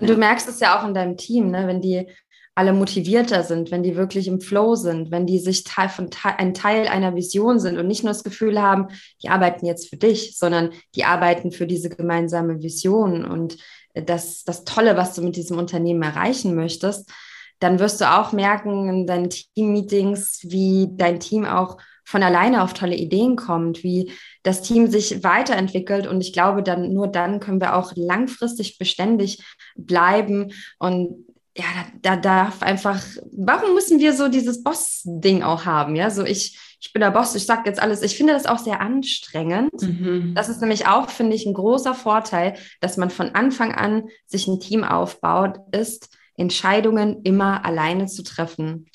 [0.00, 1.66] Du merkst es ja auch in deinem Team, ne?
[1.66, 2.06] wenn die
[2.54, 6.52] alle motivierter sind, wenn die wirklich im Flow sind, wenn die sich Teil von ein
[6.52, 8.88] Teil einer Vision sind und nicht nur das Gefühl haben,
[9.22, 13.56] die arbeiten jetzt für dich, sondern die arbeiten für diese gemeinsame Vision und
[13.94, 17.10] das, das Tolle, was du mit diesem Unternehmen erreichen möchtest,
[17.58, 21.78] dann wirst du auch merken in deinen Team-Meetings, wie dein Team auch
[22.12, 26.06] von alleine auf tolle Ideen kommt, wie das Team sich weiterentwickelt.
[26.06, 29.42] Und ich glaube, dann nur dann können wir auch langfristig beständig
[29.76, 30.52] bleiben.
[30.78, 31.24] Und
[31.56, 31.64] ja,
[32.02, 35.96] da, da darf einfach, warum müssen wir so dieses Boss-Ding auch haben?
[35.96, 38.02] Ja, so ich, ich bin der Boss, ich sage jetzt alles.
[38.02, 39.80] Ich finde das auch sehr anstrengend.
[39.80, 40.34] Mhm.
[40.34, 44.46] Das ist nämlich auch, finde ich, ein großer Vorteil, dass man von Anfang an sich
[44.48, 48.90] ein Team aufbaut, ist, Entscheidungen immer alleine zu treffen.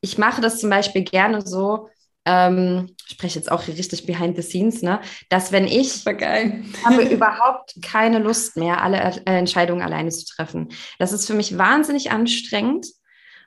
[0.00, 1.88] Ich mache das zum Beispiel gerne so,
[2.26, 8.18] ähm, spreche jetzt auch richtig behind the scenes, ne, dass wenn ich habe überhaupt keine
[8.18, 10.68] Lust mehr, alle äh, Entscheidungen alleine zu treffen.
[10.98, 12.86] Das ist für mich wahnsinnig anstrengend.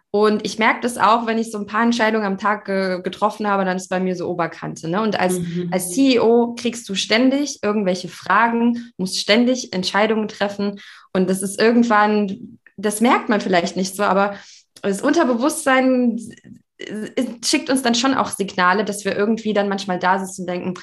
[0.10, 3.46] Und ich merke das auch, wenn ich so ein paar Entscheidungen am Tag äh, getroffen
[3.46, 4.88] habe, dann ist bei mir so Oberkante.
[4.88, 5.02] Ne?
[5.02, 5.70] Und als, mhm.
[5.70, 10.80] als CEO kriegst du ständig irgendwelche Fragen, musst ständig Entscheidungen treffen.
[11.12, 14.36] Und das ist irgendwann das merkt man vielleicht nicht so, aber
[14.82, 16.20] das Unterbewusstsein
[17.44, 20.74] schickt uns dann schon auch Signale, dass wir irgendwie dann manchmal da sitzen und denken,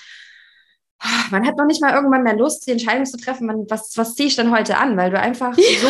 [1.30, 4.14] man hat noch nicht mal irgendwann mehr Lust, die Entscheidung zu treffen, man, was, was
[4.14, 4.96] ziehe ich denn heute an?
[4.96, 5.64] Weil du einfach ja.
[5.80, 5.88] so,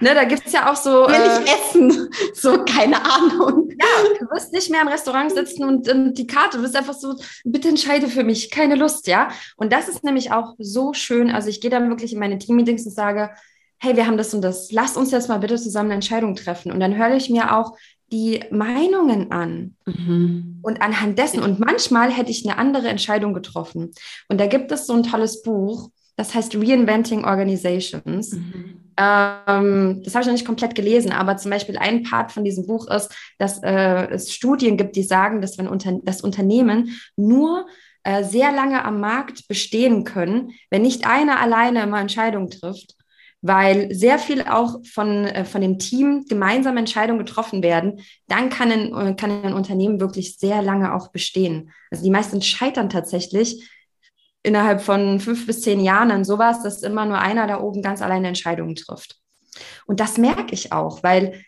[0.00, 1.06] ne, da gibt es ja auch so.
[1.06, 2.10] Will äh, ich essen?
[2.34, 3.68] So, keine Ahnung.
[3.70, 6.94] Ja, du wirst nicht mehr im Restaurant sitzen und, und die Karte, du bist einfach
[6.94, 9.28] so, bitte entscheide für mich, keine Lust, ja.
[9.56, 11.30] Und das ist nämlich auch so schön.
[11.30, 13.30] Also ich gehe dann wirklich in meine Team-Meetings und sage,
[13.78, 16.72] hey, wir haben das und das, lass uns jetzt mal bitte zusammen eine Entscheidung treffen.
[16.72, 17.76] Und dann höre ich mir auch
[18.12, 19.76] die Meinungen an.
[19.84, 20.60] Mhm.
[20.62, 23.90] Und anhand dessen, und manchmal hätte ich eine andere Entscheidung getroffen.
[24.28, 28.32] Und da gibt es so ein tolles Buch, das heißt Reinventing Organizations.
[28.32, 28.86] Mhm.
[28.98, 32.66] Ähm, das habe ich noch nicht komplett gelesen, aber zum Beispiel ein Part von diesem
[32.66, 37.66] Buch ist, dass äh, es Studien gibt, die sagen, dass wenn unter das Unternehmen nur
[38.04, 42.94] äh, sehr lange am Markt bestehen können, wenn nicht einer alleine immer Entscheidungen trifft,
[43.46, 48.72] weil sehr viel auch von, äh, von dem Team gemeinsame Entscheidungen getroffen werden, dann kann
[48.72, 51.70] ein, äh, kann ein Unternehmen wirklich sehr lange auch bestehen.
[51.90, 53.70] Also die meisten scheitern tatsächlich
[54.42, 58.00] innerhalb von fünf bis zehn Jahren an sowas, dass immer nur einer da oben ganz
[58.00, 59.16] alleine Entscheidungen trifft.
[59.86, 61.42] Und das merke ich auch, weil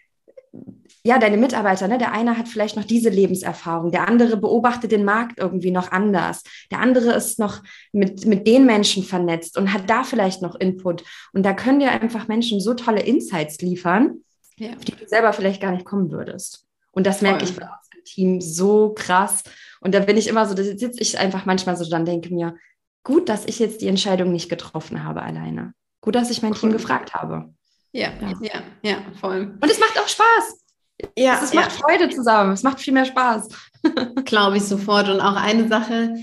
[1.09, 5.07] ja, deine Mitarbeiter, ne, der eine hat vielleicht noch diese Lebenserfahrung, der andere beobachtet den
[5.07, 9.89] Markt irgendwie noch anders, der andere ist noch mit, mit den Menschen vernetzt und hat
[9.89, 11.05] da vielleicht noch Input.
[11.33, 14.23] Und da können dir einfach Menschen so tolle Insights liefern,
[14.59, 14.69] ja.
[14.77, 16.67] auf die du selber vielleicht gar nicht kommen würdest.
[16.93, 17.49] Und das merke Voll.
[17.49, 19.45] ich bei unserem Team so krass.
[19.81, 22.55] Und da bin ich immer so, da sitze ich einfach manchmal so, dann denke mir,
[23.03, 25.73] gut, dass ich jetzt die Entscheidung nicht getroffen habe alleine.
[26.03, 26.59] Gut, dass ich mein cool.
[26.59, 27.55] Team gefragt habe.
[27.93, 29.57] Ja, ja, ja, ja, voll.
[29.59, 30.68] Und es macht auch Spaß.
[31.17, 31.79] Ja, es macht ja.
[31.79, 32.53] Freude zusammen.
[32.53, 33.49] Es macht viel mehr Spaß.
[34.25, 35.09] Glaube ich sofort.
[35.09, 36.15] Und auch eine Sache,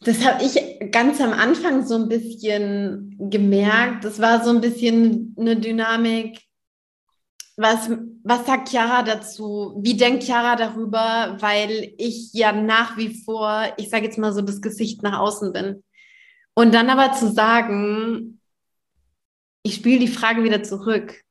[0.00, 4.04] das habe ich ganz am Anfang so ein bisschen gemerkt.
[4.04, 6.40] Das war so ein bisschen eine Dynamik.
[7.56, 7.90] Was,
[8.22, 9.74] was sagt Chiara dazu?
[9.82, 11.36] Wie denkt Chiara darüber?
[11.40, 15.52] Weil ich ja nach wie vor, ich sage jetzt mal so, das Gesicht nach außen
[15.52, 15.82] bin.
[16.54, 18.40] Und dann aber zu sagen,
[19.64, 21.22] ich spiele die Frage wieder zurück.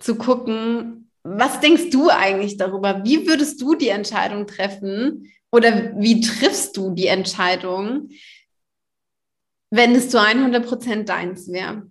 [0.00, 0.97] Zu gucken,
[1.36, 3.04] was denkst du eigentlich darüber?
[3.04, 8.10] Wie würdest du die Entscheidung treffen oder wie triffst du die Entscheidung,
[9.70, 11.90] wenn es zu 100 Prozent deins wäre?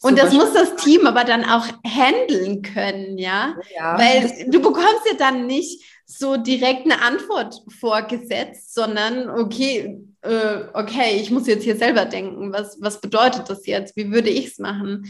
[0.00, 3.56] Und das muss das Team aber dann auch handeln können, ja?
[3.74, 3.98] ja?
[3.98, 11.20] Weil du bekommst ja dann nicht so direkt eine Antwort vorgesetzt, sondern okay, äh, okay,
[11.20, 13.96] ich muss jetzt hier selber denken, was, was bedeutet das jetzt?
[13.96, 15.06] Wie würde ich es machen?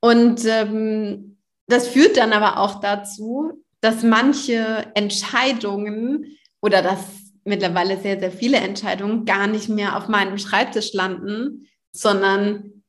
[0.00, 1.29] Und ähm,
[1.70, 7.00] das führt dann aber auch dazu, dass manche Entscheidungen oder dass
[7.44, 12.82] mittlerweile sehr, sehr viele Entscheidungen gar nicht mehr auf meinem Schreibtisch landen, sondern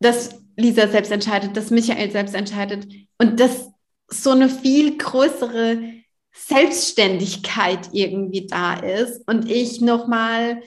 [0.00, 2.86] dass Lisa selbst entscheidet, dass Michael selbst entscheidet
[3.18, 3.68] und dass
[4.08, 5.78] so eine viel größere
[6.32, 10.62] Selbstständigkeit irgendwie da ist und ich nochmal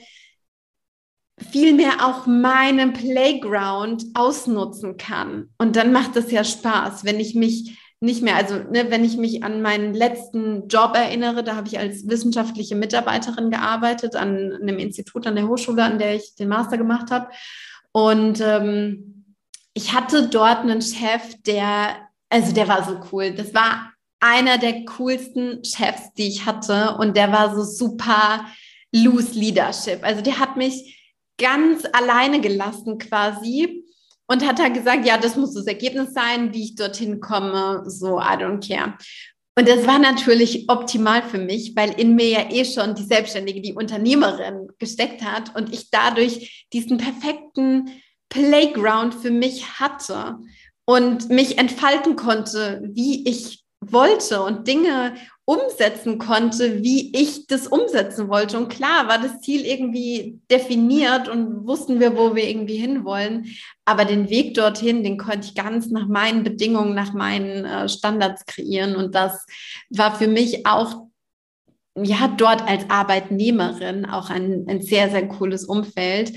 [1.50, 5.48] vielmehr auch meinen Playground ausnutzen kann.
[5.58, 9.16] Und dann macht es ja Spaß, wenn ich mich nicht mehr, also ne, wenn ich
[9.18, 14.78] mich an meinen letzten Job erinnere, da habe ich als wissenschaftliche Mitarbeiterin gearbeitet an einem
[14.78, 17.28] Institut an der Hochschule, an der ich den Master gemacht habe.
[17.92, 19.34] Und ähm,
[19.74, 21.96] ich hatte dort einen Chef, der,
[22.30, 23.32] also der war so cool.
[23.32, 26.96] Das war einer der coolsten Chefs, die ich hatte.
[26.98, 28.46] Und der war so super
[28.92, 30.04] loose Leadership.
[30.04, 30.99] Also der hat mich
[31.40, 33.84] ganz alleine gelassen quasi
[34.28, 38.20] und hat halt gesagt, ja, das muss das Ergebnis sein, wie ich dorthin komme, so
[38.20, 38.94] I don't care.
[39.58, 43.60] Und das war natürlich optimal für mich, weil in mir ja eh schon die Selbstständige,
[43.60, 47.90] die Unternehmerin gesteckt hat und ich dadurch diesen perfekten
[48.28, 50.38] Playground für mich hatte
[50.84, 55.14] und mich entfalten konnte, wie ich wollte und Dinge
[55.50, 58.56] umsetzen konnte, wie ich das umsetzen wollte.
[58.56, 63.46] Und klar war das Ziel irgendwie definiert und wussten wir, wo wir irgendwie hinwollen.
[63.84, 68.46] Aber den Weg dorthin, den konnte ich ganz nach meinen Bedingungen, nach meinen äh, Standards
[68.46, 68.94] kreieren.
[68.94, 69.44] Und das
[69.88, 71.06] war für mich auch,
[72.00, 76.32] ja, dort als Arbeitnehmerin auch ein, ein sehr, sehr cooles Umfeld.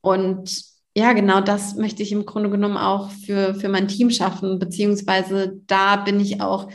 [0.00, 4.58] Und ja, genau das möchte ich im Grunde genommen auch für, für mein Team schaffen,
[4.58, 6.70] beziehungsweise da bin ich auch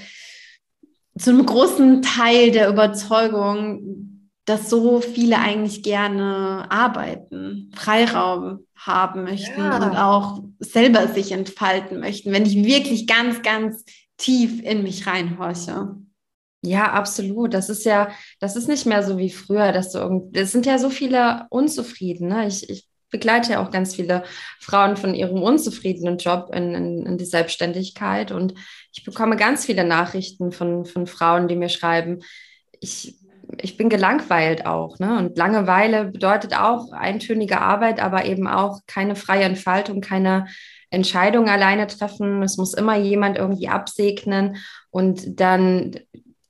[1.17, 9.60] zu einem großen Teil der Überzeugung, dass so viele eigentlich gerne arbeiten, Freiraum haben möchten
[9.60, 9.77] ja.
[9.77, 13.84] und auch selber sich entfalten möchten, wenn ich wirklich ganz, ganz
[14.17, 15.95] tief in mich reinhorche.
[16.63, 17.55] Ja, absolut.
[17.55, 20.67] Das ist ja, das ist nicht mehr so wie früher, dass du irgendwie, es sind
[20.67, 22.27] ja so viele unzufrieden.
[22.27, 22.47] Ne?
[22.47, 24.24] Ich, ich begleite ja auch ganz viele
[24.60, 28.56] Frauen von ihrem unzufriedenen Job in, in, in, die Selbstständigkeit und
[28.93, 32.19] ich bekomme ganz viele Nachrichten von, von Frauen, die mir schreiben,
[32.80, 33.15] ich
[33.60, 35.00] ich bin gelangweilt auch.
[35.00, 35.17] Ne?
[35.17, 40.47] Und Langeweile bedeutet auch eintönige Arbeit, aber eben auch keine freie Entfaltung, keine
[40.89, 42.43] Entscheidung alleine treffen.
[42.43, 44.58] Es muss immer jemand irgendwie absegnen.
[44.89, 45.95] Und dann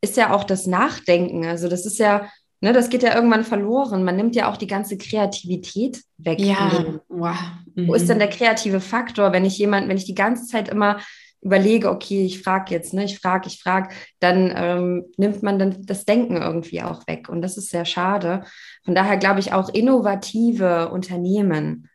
[0.02, 1.46] ist ja auch das Nachdenken.
[1.46, 2.28] Also das ist ja,
[2.62, 4.04] ne, das geht ja irgendwann verloren.
[4.04, 6.40] Man nimmt ja auch die ganze Kreativität weg.
[6.40, 7.36] Ja, wow.
[7.76, 7.88] Mhm.
[7.88, 11.00] Wo ist denn der kreative Faktor, wenn ich jemand, wenn ich die ganze Zeit immer
[11.42, 15.86] überlege, okay, ich frage jetzt, ne, ich frage, ich frage, dann ähm, nimmt man dann
[15.86, 17.30] das Denken irgendwie auch weg.
[17.30, 18.44] Und das ist sehr schade.
[18.86, 21.90] Von daher glaube ich auch innovative Unternehmen,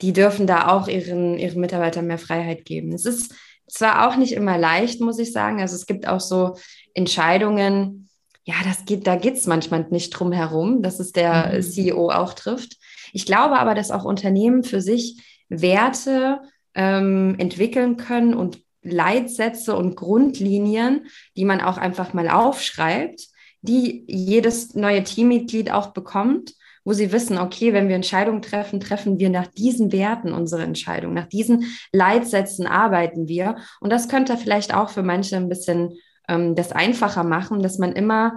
[0.00, 2.92] die dürfen da auch ihren, ihren Mitarbeitern mehr Freiheit geben.
[2.92, 3.34] Es ist
[3.68, 5.60] zwar auch nicht immer leicht, muss ich sagen.
[5.60, 6.56] Also es gibt auch so
[6.94, 8.08] Entscheidungen,
[8.44, 11.62] ja, das geht, da geht es manchmal nicht drum herum, dass es der mhm.
[11.62, 12.76] CEO auch trifft.
[13.12, 16.40] Ich glaube aber, dass auch Unternehmen für sich Werte
[16.74, 23.28] ähm, entwickeln können und Leitsätze und Grundlinien, die man auch einfach mal aufschreibt,
[23.60, 29.20] die jedes neue Teammitglied auch bekommt, wo sie wissen, okay, wenn wir Entscheidungen treffen, treffen
[29.20, 33.56] wir nach diesen Werten unsere Entscheidung, nach diesen Leitsätzen arbeiten wir.
[33.80, 35.96] Und das könnte vielleicht auch für manche ein bisschen
[36.28, 38.36] ähm, das einfacher machen, dass man immer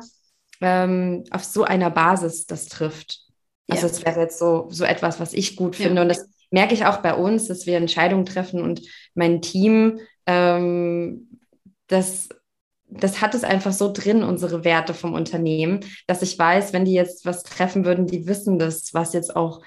[0.62, 3.22] ähm, auf so einer Basis das trifft.
[3.68, 5.96] Also es wäre jetzt so, so etwas, was ich gut finde.
[5.96, 6.02] Ja.
[6.04, 8.82] Und das merke ich auch bei uns, dass wir Entscheidungen treffen und
[9.16, 11.40] mein Team, ähm,
[11.88, 12.30] das,
[12.88, 16.94] das hat es einfach so drin, unsere Werte vom Unternehmen, dass ich weiß, wenn die
[16.94, 19.62] jetzt was treffen würden, die wissen das, was jetzt auch,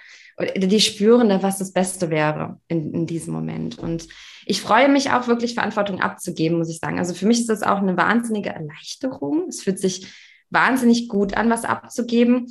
[0.57, 3.79] die spüren, was das Beste wäre in, in diesem Moment.
[3.79, 4.07] Und
[4.49, 6.99] ich freue mich auch wirklich, Verantwortung abzugeben, muss ich sagen.
[6.99, 9.47] Also für mich ist das auch eine wahnsinnige Erleichterung.
[9.49, 10.07] Es fühlt sich
[10.49, 12.47] wahnsinnig gut an, was abzugeben.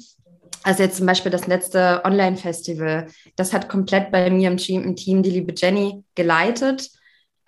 [0.62, 4.96] Also jetzt zum Beispiel das letzte Online-Festival, das hat komplett bei mir im Team, im
[4.96, 6.92] Team die liebe Jenny geleitet,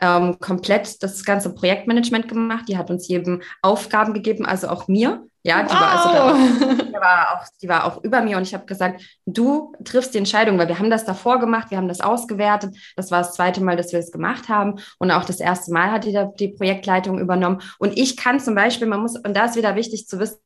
[0.01, 2.65] ähm, komplett das ganze Projektmanagement gemacht.
[2.67, 5.27] Die hat uns jedem Aufgaben gegeben, also auch mir.
[5.43, 5.79] Ja, die, wow.
[5.79, 9.01] war also da, die, war auch, die war auch über mir und ich habe gesagt,
[9.25, 12.75] du triffst die Entscheidung, weil wir haben das davor gemacht, wir haben das ausgewertet.
[12.97, 15.91] Das war das zweite Mal, dass wir das gemacht haben und auch das erste Mal
[15.91, 17.61] hat die die Projektleitung übernommen.
[17.77, 20.39] Und ich kann zum Beispiel, man muss, und da ist wieder wichtig zu wissen,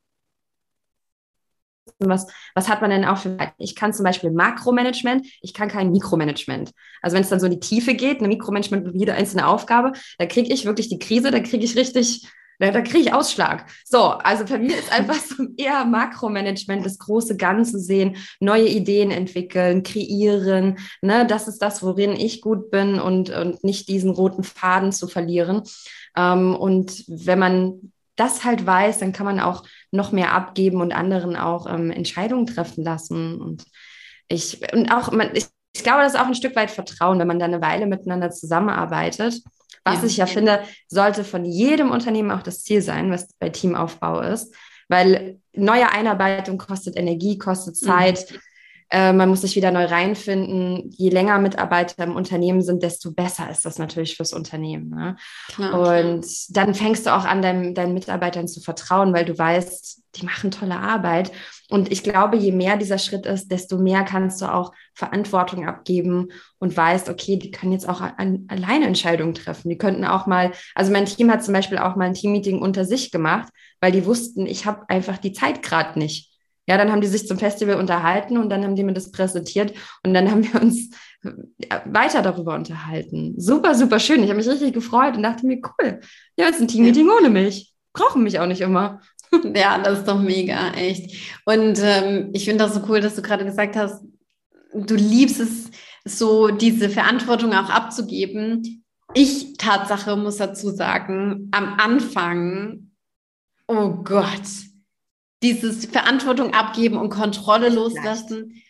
[2.00, 5.92] was, was hat man denn auch für, ich kann zum Beispiel Makromanagement, ich kann kein
[5.92, 6.72] Mikromanagement.
[7.02, 9.94] Also wenn es dann so in die Tiefe geht, eine Mikromanagement mit jede einzelne Aufgabe,
[10.18, 12.28] da kriege ich wirklich die Krise, da kriege ich richtig,
[12.64, 13.66] da, da kriege ich Ausschlag.
[13.86, 19.12] So, also bei mir ist einfach so eher Makromanagement, das große Ganze sehen, neue Ideen
[19.12, 20.78] entwickeln, kreieren.
[21.02, 21.28] Ne?
[21.28, 25.64] Das ist das, worin ich gut bin und, und nicht diesen roten Faden zu verlieren.
[26.16, 30.94] Ähm, und wenn man das halt weiß, dann kann man auch noch mehr abgeben und
[30.94, 33.42] anderen auch ähm, Entscheidungen treffen lassen.
[33.42, 33.66] Und
[34.28, 37.28] ich, und auch, man, ich, ich glaube, das ist auch ein Stück weit Vertrauen, wenn
[37.28, 39.42] man da eine Weile miteinander zusammenarbeitet.
[39.86, 40.06] Was ja.
[40.06, 44.54] ich ja finde, sollte von jedem Unternehmen auch das Ziel sein, was bei Teamaufbau ist.
[44.88, 47.86] Weil neue Einarbeitung kostet Energie, kostet mhm.
[47.86, 48.32] Zeit.
[48.32, 48.38] Mhm.
[48.90, 50.90] Äh, man muss sich wieder neu reinfinden.
[50.92, 54.90] Je länger Mitarbeiter im Unternehmen sind, desto besser ist das natürlich fürs Unternehmen.
[54.90, 55.16] Ne?
[55.74, 60.26] Und dann fängst du auch an, deinem, deinen Mitarbeitern zu vertrauen, weil du weißt, die
[60.26, 61.32] machen tolle Arbeit.
[61.70, 66.30] Und ich glaube, je mehr dieser Schritt ist, desto mehr kannst du auch Verantwortung abgeben
[66.60, 69.70] und weißt, okay, die können jetzt auch an, alleine Entscheidungen treffen.
[69.70, 72.86] Die könnten auch mal, also mein Team hat zum Beispiel auch mal ein Teammeeting unter
[72.86, 76.33] sich gemacht, weil die wussten, ich habe einfach die Zeit gerade nicht.
[76.68, 79.74] Ja, dann haben die sich zum Festival unterhalten und dann haben die mir das präsentiert
[80.04, 80.92] und dann haben wir uns
[81.24, 83.36] äh, weiter darüber unterhalten.
[83.38, 84.24] Super, super schön.
[84.24, 86.00] Ich habe mich richtig gefreut und dachte mir, cool,
[86.38, 87.74] ja, jetzt ein Teammeeting ohne mich.
[87.94, 89.02] Brauchen mich auch nicht immer.
[89.56, 91.40] Ja, das ist doch mega, echt.
[91.46, 94.04] Und ähm, ich finde das so cool, dass du gerade gesagt hast,
[94.76, 95.72] du liebst es,
[96.06, 98.84] so diese Verantwortung auch abzugeben.
[99.14, 102.92] Ich, Tatsache, muss dazu sagen, am Anfang,
[103.68, 104.42] oh Gott,
[105.44, 108.64] dieses Verantwortung abgeben und Kontrolle loslassen.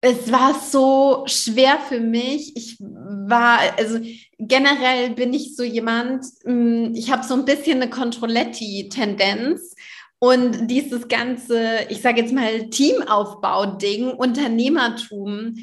[0.00, 2.56] Es war so schwer für mich.
[2.56, 4.00] Ich war, also
[4.38, 9.74] generell bin ich so jemand, mm, ich habe so ein bisschen eine Kontrolletti-Tendenz.
[10.18, 15.56] Und dieses ganze, ich sage jetzt mal, Teamaufbau-Ding, Unternehmertum,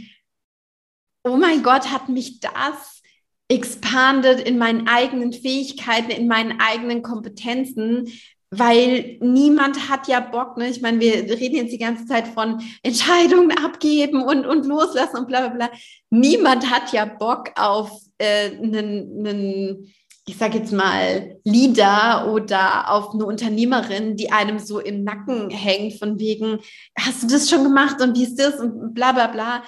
[1.24, 3.02] oh mein Gott, hat mich das
[3.47, 8.12] expanded in meinen eigenen Fähigkeiten, in meinen eigenen Kompetenzen,
[8.54, 10.70] weil niemand hat ja Bock, ne?
[10.70, 15.28] Ich meine, wir reden jetzt die ganze Zeit von Entscheidungen abgeben und, und loslassen und
[15.30, 15.70] bla bla bla.
[16.10, 19.94] Niemand hat ja Bock auf äh, einen, einen,
[20.28, 25.97] ich sage jetzt mal, Leader oder auf eine Unternehmerin, die einem so im Nacken hängt,
[25.97, 26.60] von wegen,
[26.99, 29.64] hast du das schon gemacht und wie ist das und bla bla bla.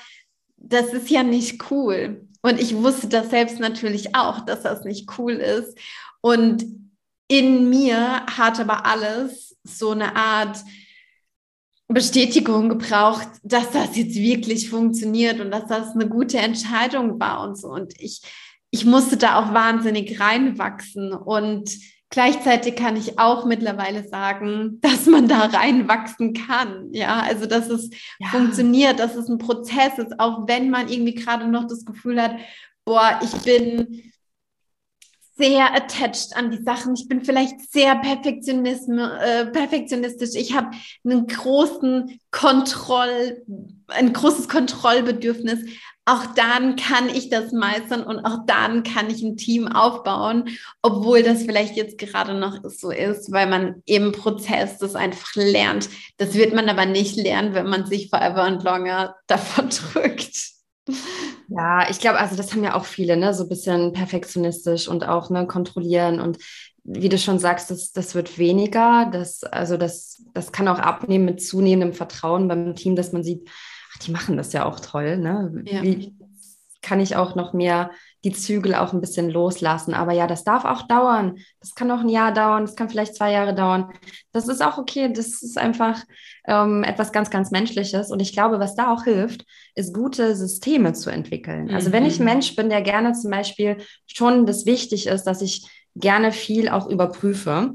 [0.57, 2.27] Das ist ja nicht cool.
[2.41, 5.77] Und ich wusste das selbst natürlich auch, dass das nicht cool ist.
[6.19, 6.82] Und
[7.28, 10.57] in mir hat aber alles so eine Art
[11.88, 17.57] Bestätigung gebraucht, dass das jetzt wirklich funktioniert und dass das eine gute Entscheidung war und
[17.57, 17.69] so.
[17.69, 18.21] Und ich,
[18.71, 21.13] ich musste da auch wahnsinnig reinwachsen.
[21.13, 21.71] Und
[22.09, 26.89] gleichzeitig kann ich auch mittlerweile sagen, dass man da reinwachsen kann.
[26.91, 28.28] Ja, also dass es ja.
[28.30, 32.36] funktioniert, dass es ein Prozess ist, auch wenn man irgendwie gerade noch das Gefühl hat,
[32.86, 34.12] boah, ich bin
[35.36, 36.93] sehr attached an die Sachen.
[36.95, 40.36] Ich bin vielleicht sehr äh, perfektionistisch.
[40.36, 40.71] Ich habe
[41.03, 43.43] einen großen Kontroll,
[43.88, 45.59] ein großes Kontrollbedürfnis.
[46.05, 50.49] Auch dann kann ich das meistern und auch dann kann ich ein Team aufbauen,
[50.81, 55.89] obwohl das vielleicht jetzt gerade noch so ist, weil man im Prozess das einfach lernt.
[56.17, 60.53] Das wird man aber nicht lernen, wenn man sich forever and longer davon drückt.
[61.47, 65.07] Ja, ich glaube, also das haben ja auch viele, ne, so ein bisschen perfektionistisch und
[65.07, 66.38] auch ne, kontrollieren und
[66.84, 69.09] wie du schon sagst, das, das wird weniger.
[69.11, 73.49] Das, also das, das kann auch abnehmen mit zunehmendem Vertrauen beim Team, dass man sieht,
[73.93, 75.17] ach, die machen das ja auch toll.
[75.17, 75.63] Ne?
[75.65, 75.81] Ja.
[75.81, 76.13] Wie
[76.81, 77.91] kann ich auch noch mehr
[78.24, 79.93] die Zügel auch ein bisschen loslassen.
[79.93, 81.39] Aber ja, das darf auch dauern.
[81.59, 83.91] Das kann auch ein Jahr dauern, das kann vielleicht zwei Jahre dauern.
[84.32, 85.11] Das ist auch okay.
[85.11, 86.01] Das ist einfach
[86.47, 88.11] ähm, etwas ganz, ganz Menschliches.
[88.11, 89.45] Und ich glaube, was da auch hilft,
[89.76, 91.65] ist gute Systeme zu entwickeln.
[91.65, 91.76] Mhm.
[91.76, 92.32] Also wenn ich ein mhm.
[92.32, 96.89] Mensch bin, der gerne zum Beispiel schon das wichtig ist, dass ich gerne viel auch
[96.89, 97.74] überprüfe,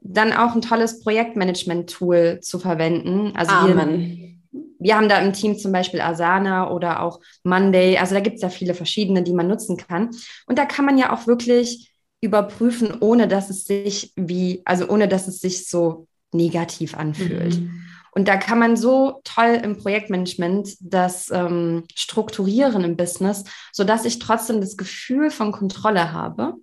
[0.00, 3.32] dann auch ein tolles Projektmanagement-Tool zu verwenden.
[3.34, 4.37] Also Amen
[4.78, 7.98] wir haben da im Team zum Beispiel Asana oder auch Monday.
[7.98, 10.10] Also da gibt es ja viele verschiedene, die man nutzen kann.
[10.46, 15.08] Und da kann man ja auch wirklich überprüfen, ohne dass es sich wie, also ohne
[15.08, 17.60] dass es sich so negativ anfühlt.
[17.60, 17.82] Mhm.
[18.12, 24.18] Und da kann man so toll im Projektmanagement das ähm, strukturieren im Business, sodass ich
[24.18, 26.54] trotzdem das Gefühl von Kontrolle habe.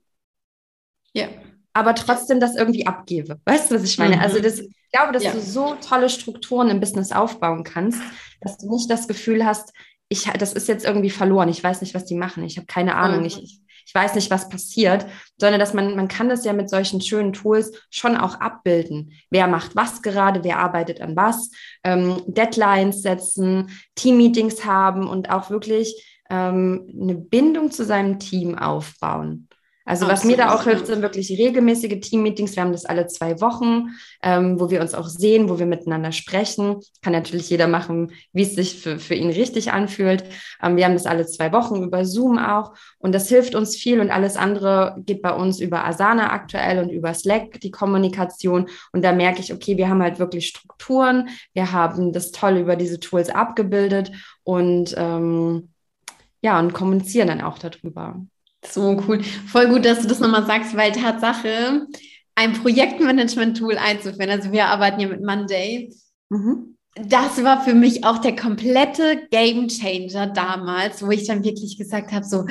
[1.13, 1.27] Ja
[1.75, 3.37] aber trotzdem das irgendwie abgebe.
[3.43, 4.21] Weißt du, was ich meine?
[4.21, 4.45] Also mhm.
[4.45, 5.31] Also das, glaube, dass ja.
[5.31, 8.01] du so tolle Strukturen im Business aufbauen kannst,
[8.41, 9.73] dass du nicht das Gefühl hast,
[10.07, 11.49] ich, das ist jetzt irgendwie verloren.
[11.49, 12.43] Ich weiß nicht, was die machen.
[12.43, 13.21] Ich habe keine Ahnung.
[13.21, 13.25] Mhm.
[13.25, 15.05] Ich, ich weiß nicht, was passiert,
[15.37, 19.11] sondern dass man, man kann das ja mit solchen schönen Tools schon auch abbilden.
[19.29, 21.51] Wer macht was gerade, wer arbeitet an was,
[21.83, 29.49] ähm, Deadlines setzen, Teammeetings haben und auch wirklich ähm, eine Bindung zu seinem Team aufbauen.
[29.87, 32.55] Also was mir da auch hilft, sind wirklich regelmäßige Teammeetings.
[32.55, 33.89] Wir haben das alle zwei Wochen,
[34.23, 36.77] ähm, wo wir uns auch sehen, wo wir miteinander sprechen.
[37.03, 40.23] Kann natürlich jeder machen, wie es sich für, für ihn richtig anfühlt.
[40.63, 43.99] Ähm, wir haben das alle zwei Wochen über Zoom auch und das hilft uns viel
[43.99, 48.67] und alles andere geht bei uns über Asana aktuell und über Slack, die Kommunikation.
[48.91, 51.29] Und da merke ich, okay, wir haben halt wirklich Strukturen.
[51.53, 54.11] Wir haben das toll über diese Tools abgebildet
[54.43, 55.69] und ähm,
[56.41, 58.19] ja, und kommunizieren dann auch darüber.
[58.71, 59.21] So cool.
[59.47, 61.87] Voll gut, dass du das nochmal sagst, weil Tatsache,
[62.35, 65.89] ein Projektmanagement-Tool einzuführen, also wir arbeiten ja mit Monday,
[66.29, 66.75] mhm.
[66.95, 72.11] das war für mich auch der komplette Game Changer damals, wo ich dann wirklich gesagt
[72.11, 72.45] habe, so,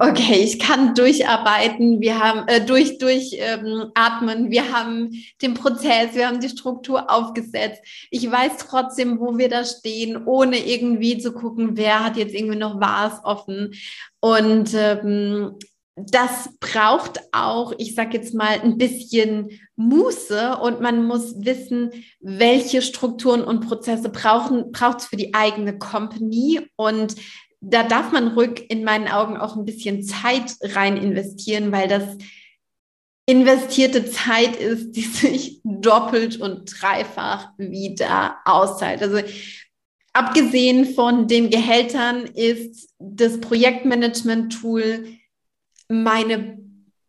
[0.00, 5.10] okay, ich kann durcharbeiten, wir haben äh, durch durchatmen, ähm, wir haben
[5.42, 7.82] den Prozess, wir haben die Struktur aufgesetzt.
[8.10, 12.58] Ich weiß trotzdem, wo wir da stehen, ohne irgendwie zu gucken, wer hat jetzt irgendwie
[12.58, 13.74] noch was offen.
[14.20, 15.56] Und ähm,
[15.96, 20.58] das braucht auch, ich sage jetzt mal, ein bisschen Muße.
[20.58, 21.90] Und man muss wissen,
[22.20, 26.60] welche Strukturen und Prozesse brauchen braucht es für die eigene Company.
[26.76, 27.14] Und
[27.68, 32.04] da darf man ruhig in meinen Augen auch ein bisschen Zeit rein investieren, weil das
[33.26, 39.02] investierte Zeit ist, die sich doppelt und dreifach wieder auszahlt.
[39.02, 39.18] Also
[40.12, 45.06] abgesehen von den Gehältern ist das Projektmanagement-Tool
[45.88, 46.58] meine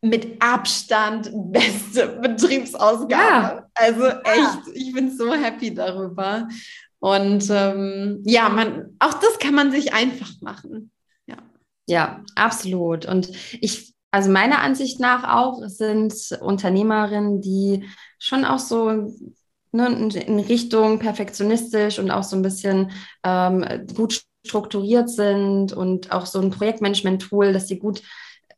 [0.02, 3.12] mit Abstand beste Betriebsausgabe.
[3.12, 3.70] Ja.
[3.76, 6.48] Also echt, ich bin so happy darüber.
[7.00, 10.92] Und ähm, ja, man, auch das kann man sich einfach machen.
[11.28, 11.38] Ja.
[11.88, 13.06] ja, absolut.
[13.06, 13.32] Und
[13.62, 17.86] ich, also meiner Ansicht nach auch, sind Unternehmerinnen, die
[18.18, 19.14] schon auch so
[19.72, 22.92] ne, in Richtung perfektionistisch und auch so ein bisschen
[23.24, 23.64] ähm,
[23.96, 28.02] gut strukturiert sind und auch so ein Projektmanagement-Tool, dass sie gut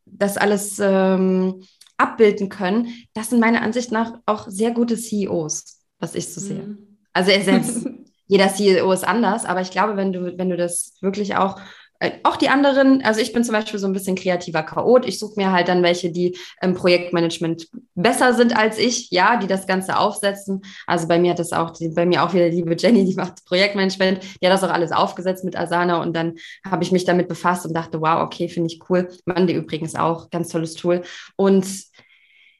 [0.05, 1.63] das alles ähm,
[1.97, 2.87] abbilden können.
[3.13, 6.63] Das sind meiner Ansicht nach auch sehr gute CEOs, was ich so sehe.
[6.63, 6.97] Mhm.
[7.13, 7.85] Also er setzt
[8.29, 11.59] jeder CEO ist anders, aber ich glaube, wenn du, wenn du das wirklich auch
[11.99, 15.05] äh, auch die anderen, also ich bin zum Beispiel so ein bisschen kreativer Chaot.
[15.05, 19.47] Ich suche mir halt dann welche, die im Projektmanagement besser sind als ich, ja, die
[19.47, 20.61] das Ganze aufsetzen.
[20.87, 24.23] Also bei mir hat das auch, bei mir auch wieder liebe Jenny, die macht Projektmanagement,
[24.41, 27.65] die hat das auch alles aufgesetzt mit Asana und dann habe ich mich damit befasst
[27.65, 29.09] und dachte, wow, okay, finde ich cool.
[29.25, 31.01] Mandy übrigens auch, ganz tolles Tool.
[31.35, 31.65] Und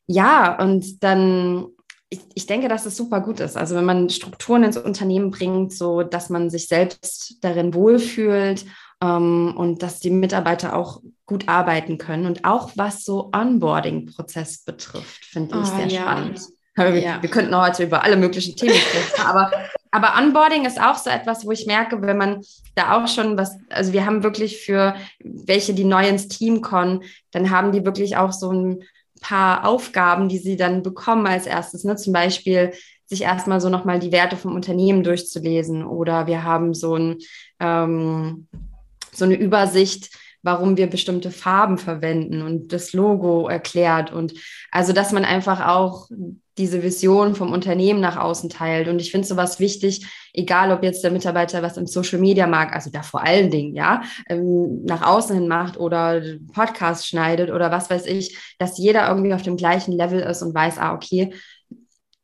[0.06, 1.68] ja, und dann
[2.10, 3.56] ich, ich denke, dass es super gut ist.
[3.56, 8.66] Also wenn man Strukturen ins Unternehmen bringt, so dass man sich selbst darin wohlfühlt
[9.02, 12.26] ähm, und dass die Mitarbeiter auch gut arbeiten können.
[12.26, 16.02] Und auch was so Onboarding-Prozess betrifft, finde ich oh, sehr ja.
[16.02, 16.42] spannend.
[16.76, 17.22] Wir, ja.
[17.22, 19.52] wir, könnten heute über alle möglichen Themen sprechen, aber,
[19.92, 22.42] aber Onboarding ist auch so etwas, wo ich merke, wenn man
[22.76, 27.04] da auch schon was, also wir haben wirklich für welche, die neu ins Team kommen,
[27.32, 28.84] dann haben die wirklich auch so ein
[29.20, 31.84] paar Aufgaben, die sie dann bekommen als erstes.
[31.84, 31.96] Ne?
[31.96, 32.72] Zum Beispiel
[33.06, 37.18] sich erstmal so nochmal die Werte vom Unternehmen durchzulesen oder wir haben so ein
[37.60, 38.48] ähm,
[39.12, 40.10] so eine Übersicht,
[40.44, 44.34] warum wir bestimmte Farben verwenden und das Logo erklärt und
[44.72, 46.08] also, dass man einfach auch
[46.60, 48.88] diese Vision vom Unternehmen nach außen teilt.
[48.88, 52.76] Und ich finde sowas wichtig, egal ob jetzt der Mitarbeiter was im Social Media mag,
[52.76, 56.22] also da vor allen Dingen, ja, ähm, nach außen hin macht oder
[56.54, 60.54] Podcast schneidet oder was weiß ich, dass jeder irgendwie auf dem gleichen Level ist und
[60.54, 61.34] weiß, ah, okay,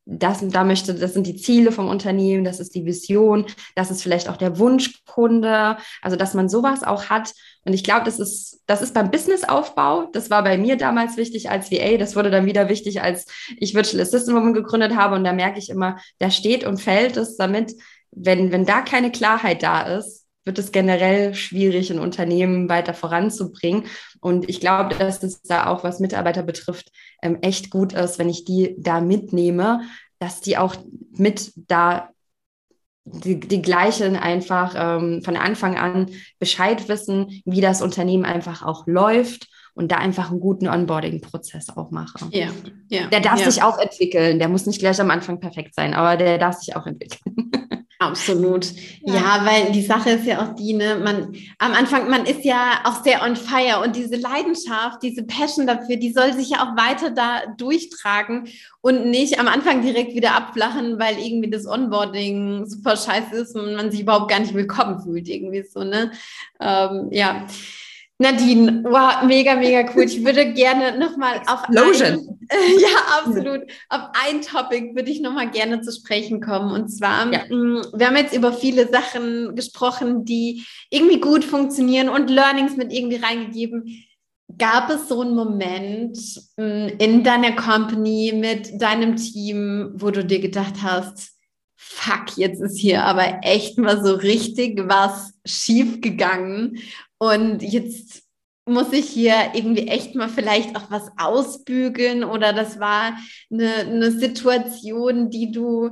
[0.05, 4.03] das da möchte, das sind die Ziele vom Unternehmen, das ist die Vision, das ist
[4.03, 7.33] vielleicht auch der Wunschkunde, also dass man sowas auch hat.
[7.65, 11.49] Und ich glaube, das ist, das ist beim Businessaufbau, das war bei mir damals wichtig
[11.49, 13.25] als VA, das wurde dann wieder wichtig, als
[13.57, 15.15] ich Virtual Assistant Woman gegründet habe.
[15.15, 17.73] Und da merke ich immer, da steht und fällt es damit,
[18.11, 23.85] wenn, wenn da keine Klarheit da ist, wird es generell schwierig, ein Unternehmen weiter voranzubringen.
[24.21, 26.91] Und ich glaube, dass es da auch, was Mitarbeiter betrifft,
[27.21, 29.81] ähm, echt gut ist, wenn ich die da mitnehme,
[30.19, 30.75] dass die auch
[31.11, 32.09] mit da
[33.05, 36.07] die, die gleichen einfach ähm, von Anfang an
[36.39, 41.91] Bescheid wissen, wie das Unternehmen einfach auch läuft und da einfach einen guten Onboarding-Prozess auch
[41.91, 42.27] mache.
[42.31, 42.47] Ja,
[42.89, 43.07] ja.
[43.07, 43.51] Der darf ja.
[43.51, 44.39] sich auch entwickeln.
[44.39, 47.51] Der muss nicht gleich am Anfang perfekt sein, aber der darf sich auch entwickeln.
[47.99, 48.67] Absolut.
[49.01, 49.15] Ja.
[49.15, 49.45] ja.
[49.45, 53.03] weil die Sache ist ja auch die, ne, man am Anfang, man ist ja auch
[53.03, 57.11] sehr on fire und diese Leidenschaft, diese Passion dafür, die soll sich ja auch weiter
[57.11, 58.49] da durchtragen
[58.81, 63.75] und nicht am Anfang direkt wieder abflachen, weil irgendwie das Onboarding super scheiße ist und
[63.75, 66.11] man sich überhaupt gar nicht willkommen fühlt, irgendwie so, ne?
[66.59, 67.47] Ähm, ja.
[68.17, 70.03] Nadine, wow, mega, mega cool.
[70.03, 72.39] Ich würde gerne nochmal auf Lotion.
[72.49, 73.63] Ein, ja, absolut.
[73.89, 76.71] Auf ein Topic würde ich nochmal gerne zu sprechen kommen.
[76.71, 77.43] Und zwar, ja.
[77.49, 82.93] Mm, wir haben jetzt über viele Sachen gesprochen, die irgendwie gut funktionieren und Learnings mit
[82.93, 84.05] irgendwie reingegeben.
[84.57, 86.17] Gab es so einen Moment
[86.55, 91.34] mm, in deiner Company mit deinem Team, wo du dir gedacht hast,
[91.87, 96.79] fuck, jetzt ist hier aber echt mal so richtig was schief gegangen
[97.17, 98.23] und jetzt
[98.67, 103.15] muss ich hier irgendwie echt mal vielleicht auch was ausbügeln oder das war
[103.51, 105.91] eine, eine Situation, die du,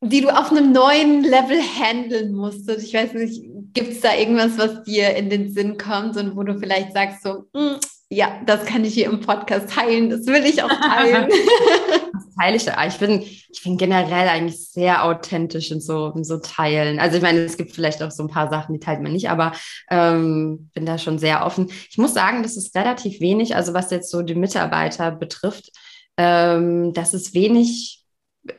[0.00, 2.86] die du auf einem neuen Level handeln musstest.
[2.86, 3.42] Ich weiß nicht,
[3.74, 7.22] gibt es da irgendwas, was dir in den Sinn kommt und wo du vielleicht sagst
[7.22, 7.78] so, mm,
[8.08, 11.28] ja, das kann ich hier im Podcast teilen, das will ich auch teilen.
[12.12, 12.66] das teile ich.
[12.66, 17.00] Ich bin, ich bin generell eigentlich sehr authentisch in so, in so Teilen.
[17.00, 19.28] Also ich meine, es gibt vielleicht auch so ein paar Sachen, die teilt man nicht,
[19.28, 19.52] aber
[19.90, 21.70] ähm, bin da schon sehr offen.
[21.90, 25.70] Ich muss sagen, das ist relativ wenig, also was jetzt so die Mitarbeiter betrifft,
[26.16, 28.04] ähm, dass es wenig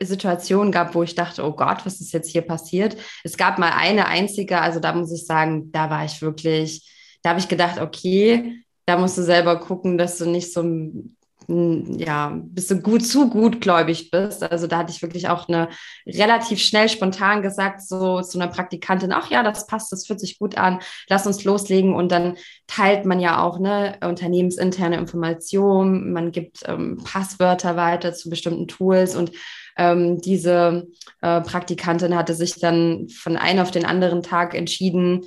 [0.02, 2.98] Situationen gab, wo ich dachte, oh Gott, was ist jetzt hier passiert?
[3.24, 6.86] Es gab mal eine einzige, also da muss ich sagen, da war ich wirklich,
[7.24, 10.64] da habe ich gedacht, okay, da musst du selber gucken, dass du nicht so
[11.50, 14.44] ja, bist du gut zu gutgläubig bist.
[14.44, 15.70] Also da hatte ich wirklich auch eine
[16.06, 20.40] relativ schnell spontan gesagt, so zu einer Praktikantin, ach ja, das passt, das fühlt sich
[20.40, 21.96] gut an, lass uns loslegen.
[21.96, 22.36] Und dann
[22.68, 29.16] teilt man ja auch ne, unternehmensinterne Informationen, man gibt ähm, Passwörter weiter zu bestimmten Tools
[29.16, 29.32] und
[29.78, 30.88] ähm, diese
[31.22, 35.24] äh, Praktikantin hatte sich dann von einem auf den anderen Tag entschieden,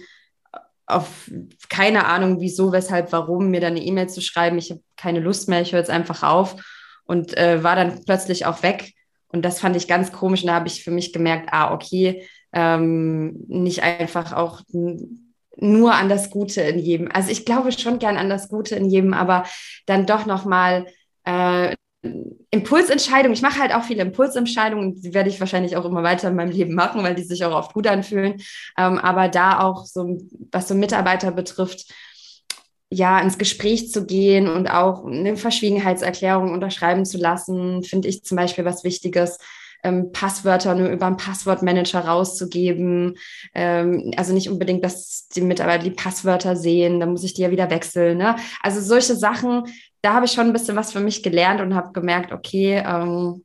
[0.92, 1.30] auf
[1.68, 4.58] keine Ahnung, wieso, weshalb, warum, mir dann eine E-Mail zu schreiben.
[4.58, 6.56] Ich habe keine Lust mehr, ich höre jetzt einfach auf
[7.04, 8.94] und äh, war dann plötzlich auch weg.
[9.28, 10.42] Und das fand ich ganz komisch.
[10.42, 14.62] Und da habe ich für mich gemerkt, ah, okay, ähm, nicht einfach auch
[15.56, 17.08] nur an das Gute in jedem.
[17.12, 19.44] Also ich glaube schon gern an das Gute in jedem, aber
[19.86, 20.86] dann doch nochmal
[21.24, 21.74] äh,
[22.50, 26.36] Impulsentscheidungen, ich mache halt auch viele Impulsentscheidungen, die werde ich wahrscheinlich auch immer weiter in
[26.36, 28.40] meinem Leben machen, weil die sich auch oft gut anfühlen.
[28.78, 30.18] Ähm, aber da auch so,
[30.50, 31.92] was so Mitarbeiter betrifft,
[32.90, 38.36] ja, ins Gespräch zu gehen und auch eine Verschwiegenheitserklärung unterschreiben zu lassen, finde ich zum
[38.36, 39.38] Beispiel was Wichtiges.
[39.82, 43.16] Ähm, Passwörter nur über einen Passwortmanager rauszugeben.
[43.54, 47.50] Ähm, also nicht unbedingt, dass die Mitarbeiter die Passwörter sehen, dann muss ich die ja
[47.50, 48.18] wieder wechseln.
[48.18, 48.36] Ne?
[48.62, 49.64] Also solche Sachen,
[50.02, 53.44] da habe ich schon ein bisschen was für mich gelernt und habe gemerkt, okay, ähm,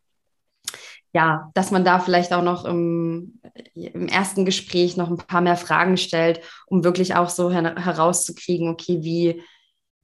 [1.16, 3.40] ja, dass man da vielleicht auch noch im,
[3.74, 8.68] im, ersten Gespräch noch ein paar mehr Fragen stellt, um wirklich auch so her herauszukriegen,
[8.68, 9.42] okay, wie,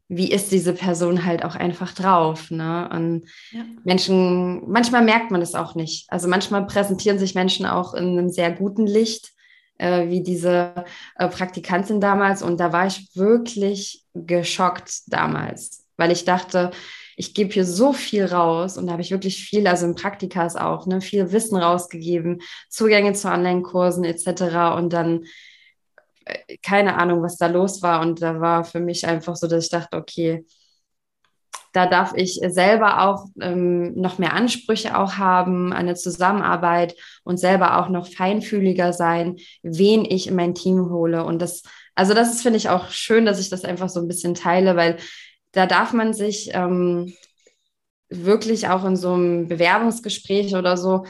[0.08, 2.50] wie ist diese Person halt auch einfach drauf.
[2.50, 2.90] Ne?
[2.94, 3.66] Und ja.
[3.84, 6.06] Menschen, manchmal merkt man es auch nicht.
[6.10, 9.32] Also manchmal präsentieren sich Menschen auch in einem sehr guten Licht,
[9.80, 10.86] äh, wie diese
[11.18, 12.42] äh, Praktikantin damals.
[12.42, 16.72] Und da war ich wirklich geschockt damals, weil ich dachte,
[17.16, 20.56] ich gebe hier so viel raus und da habe ich wirklich viel, also im Praktikas
[20.56, 24.76] auch, ne, viel Wissen rausgegeben, Zugänge zu Online-Kursen etc.
[24.76, 25.26] Und dann
[26.26, 28.02] äh, keine Ahnung, was da los war.
[28.02, 30.46] Und da war für mich einfach so, dass ich dachte, okay,
[31.74, 37.80] da darf ich selber auch ähm, noch mehr Ansprüche auch haben, eine Zusammenarbeit und selber
[37.80, 41.24] auch noch feinfühliger sein, wen ich in mein Team hole.
[41.24, 41.62] Und das,
[41.94, 44.76] also das ist, finde ich, auch schön, dass ich das einfach so ein bisschen teile,
[44.76, 44.98] weil
[45.52, 47.14] da darf man sich ähm,
[48.10, 51.06] wirklich auch in so einem Bewerbungsgespräch oder so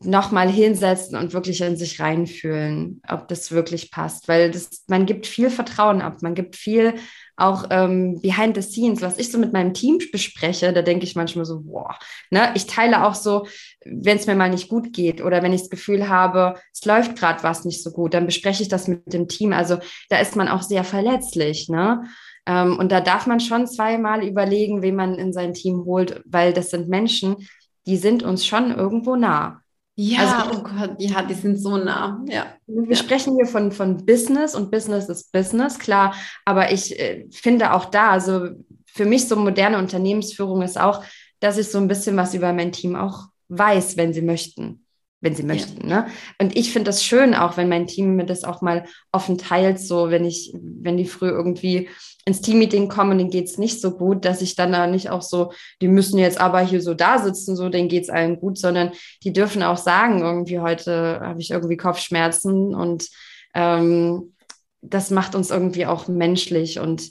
[0.00, 4.28] nochmal hinsetzen und wirklich in sich reinfühlen, ob das wirklich passt.
[4.28, 6.94] Weil das, man gibt viel Vertrauen ab, man gibt viel
[7.36, 11.16] auch ähm, behind the scenes, was ich so mit meinem Team bespreche, da denke ich
[11.16, 11.98] manchmal so, boah,
[12.30, 13.46] ne, ich teile auch so,
[13.84, 17.16] wenn es mir mal nicht gut geht oder wenn ich das Gefühl habe, es läuft
[17.16, 19.52] gerade was nicht so gut, dann bespreche ich das mit dem Team.
[19.52, 19.78] Also
[20.10, 22.04] da ist man auch sehr verletzlich, ne?
[22.46, 26.52] Ähm, und da darf man schon zweimal überlegen, wen man in sein Team holt, weil
[26.52, 27.48] das sind Menschen,
[27.86, 29.60] die sind uns schon irgendwo nah.
[29.96, 32.20] Ja, also, oh Gott, ja, die sind so nah.
[32.28, 32.46] Ja.
[32.66, 32.96] Wir ja.
[32.96, 36.14] sprechen hier von, von Business und Business ist Business, klar.
[36.44, 38.48] Aber ich äh, finde auch da, also
[38.86, 41.04] für mich so moderne Unternehmensführung ist auch,
[41.40, 44.83] dass ich so ein bisschen was über mein Team auch weiß, wenn sie möchten
[45.20, 45.88] wenn sie möchten.
[45.88, 46.02] Ja.
[46.02, 46.06] Ne?
[46.38, 49.80] Und ich finde das schön, auch wenn mein Team mir das auch mal offen teilt,
[49.80, 51.88] so wenn ich, wenn die früh irgendwie
[52.26, 55.22] ins Teammeeting kommen, denen geht es nicht so gut, dass ich dann da nicht auch
[55.22, 55.52] so,
[55.82, 58.92] die müssen jetzt aber hier so da sitzen, so denen geht es allen gut, sondern
[59.22, 63.08] die dürfen auch sagen, irgendwie heute habe ich irgendwie Kopfschmerzen und
[63.54, 64.34] ähm,
[64.80, 67.10] das macht uns irgendwie auch menschlich und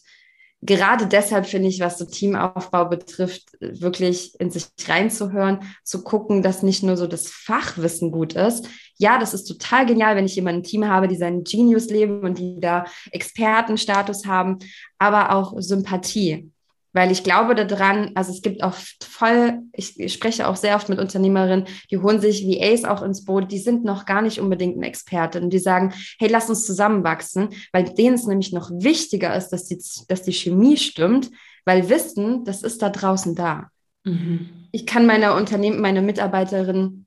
[0.65, 6.63] gerade deshalb finde ich, was so Teamaufbau betrifft, wirklich in sich reinzuhören, zu gucken, dass
[6.63, 8.67] nicht nur so das Fachwissen gut ist.
[8.97, 12.21] Ja, das ist total genial, wenn ich jemanden im Team habe, die seinen Genius leben
[12.21, 14.59] und die da Expertenstatus haben,
[14.97, 16.52] aber auch Sympathie
[16.93, 20.99] weil ich glaube daran, also es gibt auch voll, ich, spreche auch sehr oft mit
[20.99, 24.87] Unternehmerinnen, die holen sich VAs auch ins Boot, die sind noch gar nicht unbedingt eine
[24.87, 25.49] Expertin.
[25.49, 29.81] Die sagen, hey, lass uns zusammenwachsen, weil denen es nämlich noch wichtiger ist, dass die,
[30.07, 31.31] dass die Chemie stimmt,
[31.65, 33.69] weil Wissen, das ist da draußen da.
[34.03, 34.49] Mhm.
[34.71, 37.05] Ich kann meiner Unternehmen, meine Mitarbeiterin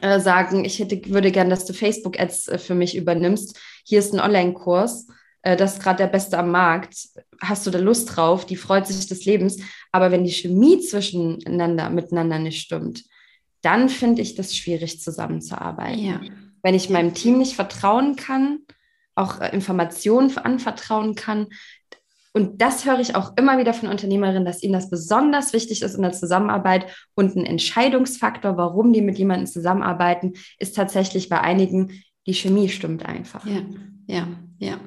[0.00, 3.58] äh, sagen, ich hätte, würde gern, dass du Facebook-Ads äh, für mich übernimmst.
[3.84, 5.06] Hier ist ein Online-Kurs
[5.42, 7.08] äh, das ist gerade der Beste am Markt,
[7.40, 9.58] hast du da Lust drauf, die freut sich des Lebens.
[9.90, 13.04] Aber wenn die Chemie zwischeneinander, miteinander nicht stimmt,
[13.60, 16.04] dann finde ich das schwierig zusammenzuarbeiten.
[16.04, 16.20] Ja.
[16.62, 18.60] Wenn ich meinem Team nicht vertrauen kann,
[19.14, 21.48] auch äh, Informationen anvertrauen kann.
[22.34, 25.94] Und das höre ich auch immer wieder von Unternehmerinnen, dass ihnen das besonders wichtig ist
[25.94, 26.86] in der Zusammenarbeit.
[27.14, 33.04] Und ein Entscheidungsfaktor, warum die mit jemandem zusammenarbeiten, ist tatsächlich bei einigen, die Chemie stimmt
[33.04, 33.44] einfach.
[33.46, 33.60] Ja,
[34.06, 34.28] ja,
[34.58, 34.80] ja.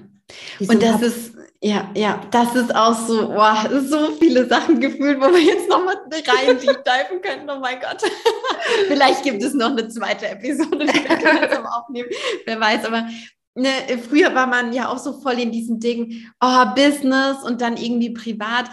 [0.60, 5.32] Und das ist, ja, ja, das ist auch so, wow, so viele Sachen gefühlt, wo
[5.32, 7.50] wir jetzt nochmal rein diven könnten.
[7.50, 8.02] Oh mein Gott.
[8.88, 12.10] Vielleicht gibt es noch eine zweite Episode, die wir gemeinsam aufnehmen.
[12.46, 13.08] Wer weiß, aber
[13.56, 13.70] ne,
[14.08, 18.12] früher war man ja auch so voll in diesen Dingen, oh, Business und dann irgendwie
[18.12, 18.70] privat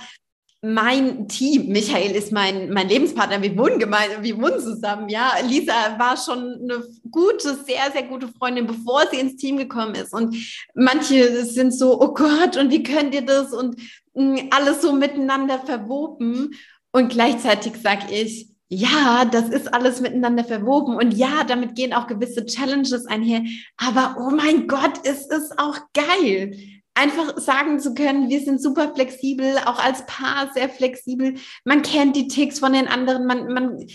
[0.64, 5.32] mein Team, Michael ist mein, mein Lebenspartner, wir wohnen gemeinsam, wir wohnen zusammen, ja.
[5.44, 10.14] Lisa war schon eine gute, sehr, sehr gute Freundin, bevor sie ins Team gekommen ist.
[10.14, 10.36] Und
[10.74, 13.52] manche sind so, oh Gott, und wie könnt ihr das?
[13.52, 13.76] Und
[14.14, 16.54] mm, alles so miteinander verwoben.
[16.92, 22.06] Und gleichzeitig sage ich, ja, das ist alles miteinander verwoben und ja, damit gehen auch
[22.06, 23.42] gewisse Challenges einher.
[23.76, 26.56] Aber oh mein Gott, ist es auch geil
[26.94, 31.34] einfach sagen zu können, wir sind super flexibel, auch als Paar sehr flexibel.
[31.64, 33.86] Man kennt die Ticks von den anderen, man, man,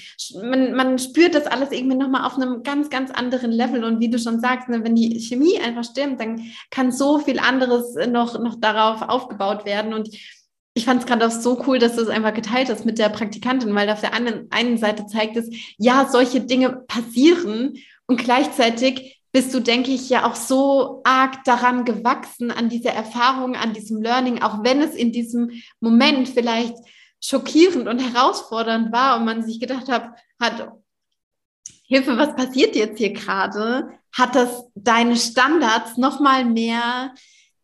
[0.41, 3.83] man, man spürt das alles irgendwie nochmal auf einem ganz, ganz anderen Level.
[3.83, 6.41] Und wie du schon sagst, ne, wenn die Chemie einfach stimmt, dann
[6.71, 9.93] kann so viel anderes noch, noch darauf aufgebaut werden.
[9.93, 10.09] Und
[10.73, 13.09] ich fand es gerade auch so cool, dass du es einfach geteilt hast mit der
[13.09, 17.77] Praktikantin, weil auf der einen Seite zeigt es, ja, solche Dinge passieren
[18.07, 23.55] und gleichzeitig bist du, denke ich, ja auch so arg daran gewachsen, an dieser Erfahrung,
[23.55, 26.73] an diesem Learning, auch wenn es in diesem Moment vielleicht
[27.21, 30.09] schockierend und herausfordernd war und man sich gedacht hat,
[30.39, 30.71] hat
[31.83, 33.91] Hilfe, was passiert jetzt hier gerade?
[34.11, 37.13] Hat das deine Standards nochmal mehr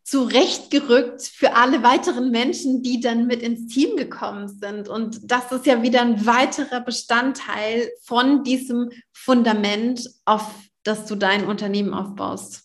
[0.04, 4.88] zurechtgerückt für alle weiteren Menschen, die dann mit ins Team gekommen sind.
[4.88, 10.48] Und das ist ja wieder ein weiterer Bestandteil von diesem Fundament, auf
[10.84, 12.64] dass du dein Unternehmen aufbaust.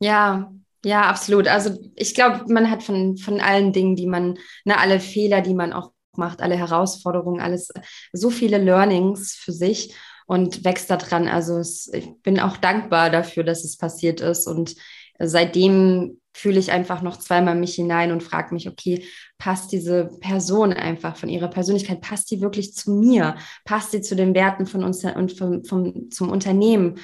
[0.00, 0.52] Ja,
[0.84, 1.48] Ja, absolut.
[1.48, 5.54] Also ich glaube, man hat von, von allen Dingen, die man, ne, alle Fehler, die
[5.54, 7.70] man auch macht, alle Herausforderungen, alles,
[8.12, 9.94] so viele Learnings für sich
[10.26, 11.26] und wächst daran.
[11.26, 14.46] Also es, ich bin auch dankbar dafür, dass es passiert ist.
[14.46, 14.74] Und
[15.18, 19.04] seitdem fühle ich einfach noch zweimal mich hinein und frage mich, okay,
[19.38, 23.36] passt diese Person einfach von ihrer Persönlichkeit, passt die wirklich zu mir?
[23.64, 26.98] Passt sie zu den Werten von uns und vom, vom, zum Unternehmen?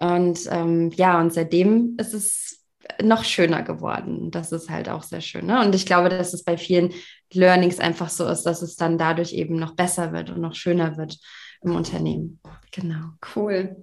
[0.00, 2.60] Und ähm, ja, und seitdem ist es
[3.02, 4.30] noch schöner geworden.
[4.30, 5.46] Das ist halt auch sehr schön.
[5.46, 5.60] Ne?
[5.60, 6.92] Und ich glaube, dass es bei vielen
[7.32, 10.96] Learnings einfach so ist, dass es dann dadurch eben noch besser wird und noch schöner
[10.96, 11.18] wird
[11.62, 12.40] im Unternehmen.
[12.72, 13.10] Genau.
[13.34, 13.76] Cool.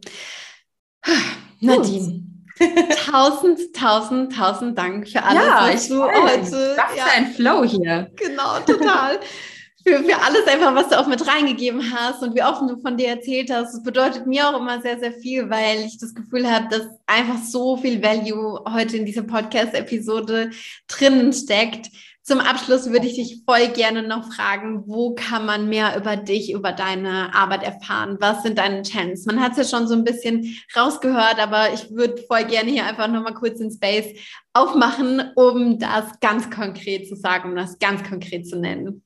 [1.59, 2.23] Nadine.
[3.05, 6.75] tausend, tausend, tausend Dank für alles, ja, was du heute.
[6.75, 8.11] Was ja, für ein Flow hier.
[8.15, 9.19] Genau, total.
[9.87, 12.97] für, für alles einfach, was du auch mit reingegeben hast und wie offen du von
[12.97, 13.73] dir erzählt hast.
[13.73, 17.41] Das bedeutet mir auch immer sehr, sehr viel, weil ich das Gefühl habe, dass einfach
[17.41, 20.51] so viel Value heute in dieser Podcast-Episode
[20.87, 21.89] drinnen steckt.
[22.21, 26.51] Zum Abschluss würde ich dich voll gerne noch fragen, wo kann man mehr über dich,
[26.51, 28.17] über deine Arbeit erfahren?
[28.19, 29.25] Was sind deine Channels?
[29.25, 32.85] Man hat es ja schon so ein bisschen rausgehört, aber ich würde voll gerne hier
[32.85, 34.19] einfach nochmal kurz in Space
[34.51, 39.03] aufmachen, um das ganz konkret zu sagen, um das ganz konkret zu nennen.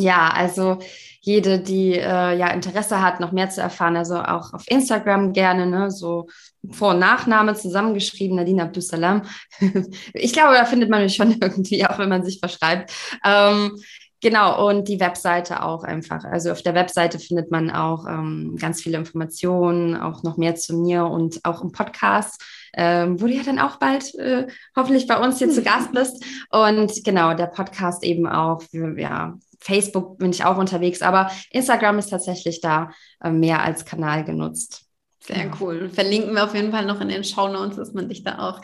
[0.00, 0.78] Ja, also
[1.20, 5.66] jede, die äh, ja Interesse hat, noch mehr zu erfahren, also auch auf Instagram gerne,
[5.66, 6.28] ne, so
[6.70, 9.22] Vor- und Nachname zusammengeschrieben, Nadine Abdussalam.
[10.14, 12.92] ich glaube, da findet man mich schon irgendwie, auch wenn man sich verschreibt.
[13.22, 13.76] Ähm,
[14.22, 16.24] genau, und die Webseite auch einfach.
[16.24, 20.74] Also auf der Webseite findet man auch ähm, ganz viele Informationen, auch noch mehr zu
[20.74, 22.42] mir und auch im Podcast.
[22.72, 24.46] Ähm, wo du ja dann auch bald äh,
[24.76, 26.24] hoffentlich bei uns hier zu Gast bist.
[26.50, 28.62] Und genau, der Podcast eben auch
[28.96, 32.90] ja, Facebook bin ich auch unterwegs, aber Instagram ist tatsächlich da
[33.22, 34.86] äh, mehr als Kanal genutzt.
[35.20, 35.50] Sehr ja.
[35.60, 35.90] cool.
[35.90, 38.60] Verlinken wir auf jeden Fall noch in den Show Notes, dass man dich da auch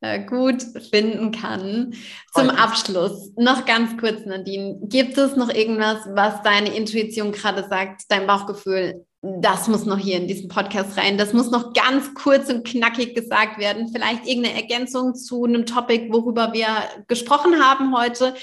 [0.00, 1.92] äh, gut finden kann.
[2.32, 4.78] Zum Abschluss noch ganz kurz, Nadine.
[4.82, 9.04] Gibt es noch irgendwas, was deine Intuition gerade sagt, dein Bauchgefühl?
[9.20, 11.18] Das muss noch hier in diesen Podcast rein.
[11.18, 13.88] Das muss noch ganz kurz und knackig gesagt werden.
[13.92, 16.68] Vielleicht irgendeine Ergänzung zu einem Topic, worüber wir
[17.08, 18.34] gesprochen haben heute.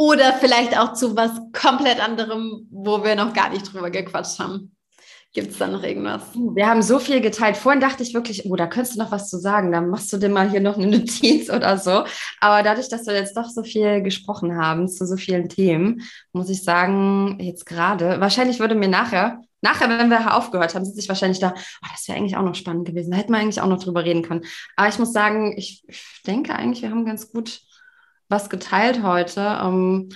[0.00, 4.74] Oder vielleicht auch zu was komplett anderem, wo wir noch gar nicht drüber gequatscht haben.
[5.34, 6.22] Gibt es da noch irgendwas?
[6.54, 7.58] Wir haben so viel geteilt.
[7.58, 9.72] Vorhin dachte ich wirklich, oh, da könntest du noch was zu sagen.
[9.72, 12.04] Dann machst du dir mal hier noch eine Notiz oder so.
[12.40, 16.00] Aber dadurch, dass wir jetzt doch so viel gesprochen haben zu so vielen Themen,
[16.32, 21.00] muss ich sagen, jetzt gerade, wahrscheinlich würde mir nachher, nachher, wenn wir aufgehört haben, sitze
[21.00, 23.10] ich wahrscheinlich da, oh, das wäre eigentlich auch noch spannend gewesen.
[23.10, 24.46] Da hätten wir eigentlich auch noch drüber reden können.
[24.76, 25.84] Aber ich muss sagen, ich
[26.26, 27.60] denke eigentlich, wir haben ganz gut
[28.30, 29.58] was geteilt heute.
[29.62, 30.08] Ähm,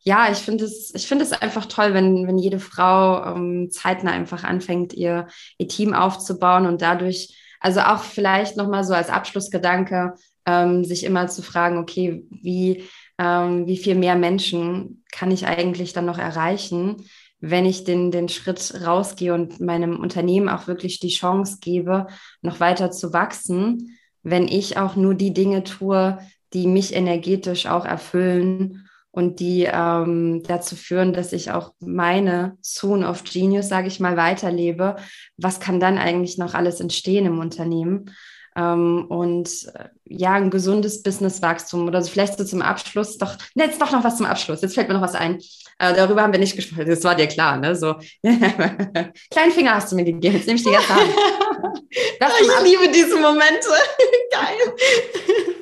[0.00, 4.12] ja, ich finde es, ich finde es einfach toll, wenn, wenn jede Frau ähm, zeitnah
[4.12, 5.26] einfach anfängt, ihr,
[5.58, 10.14] ihr Team aufzubauen und dadurch, also auch vielleicht nochmal so als Abschlussgedanke,
[10.46, 12.84] ähm, sich immer zu fragen, okay, wie,
[13.18, 17.08] ähm, wie viel mehr Menschen kann ich eigentlich dann noch erreichen,
[17.40, 22.06] wenn ich den, den Schritt rausgehe und meinem Unternehmen auch wirklich die Chance gebe,
[22.42, 26.18] noch weiter zu wachsen, wenn ich auch nur die Dinge tue,
[26.56, 33.06] die mich energetisch auch erfüllen und die ähm, dazu führen, dass ich auch meine Zone
[33.06, 34.96] of Genius, sage ich mal, weiterlebe.
[35.36, 38.10] Was kann dann eigentlich noch alles entstehen im Unternehmen?
[38.56, 43.18] Ähm, und äh, ja, ein gesundes Businesswachstum oder so vielleicht so zum Abschluss.
[43.18, 44.62] Doch, ne, jetzt doch noch was zum Abschluss.
[44.62, 45.40] Jetzt fällt mir noch was ein.
[45.78, 46.86] Äh, darüber haben wir nicht gesprochen.
[46.86, 47.76] Das war dir klar, ne?
[47.76, 50.36] So, kleinen Finger hast du mir gegeben.
[50.36, 51.10] Jetzt nehme ich die ganze Hand.
[52.40, 53.68] ich liebe diese Momente.
[54.32, 55.54] Geil.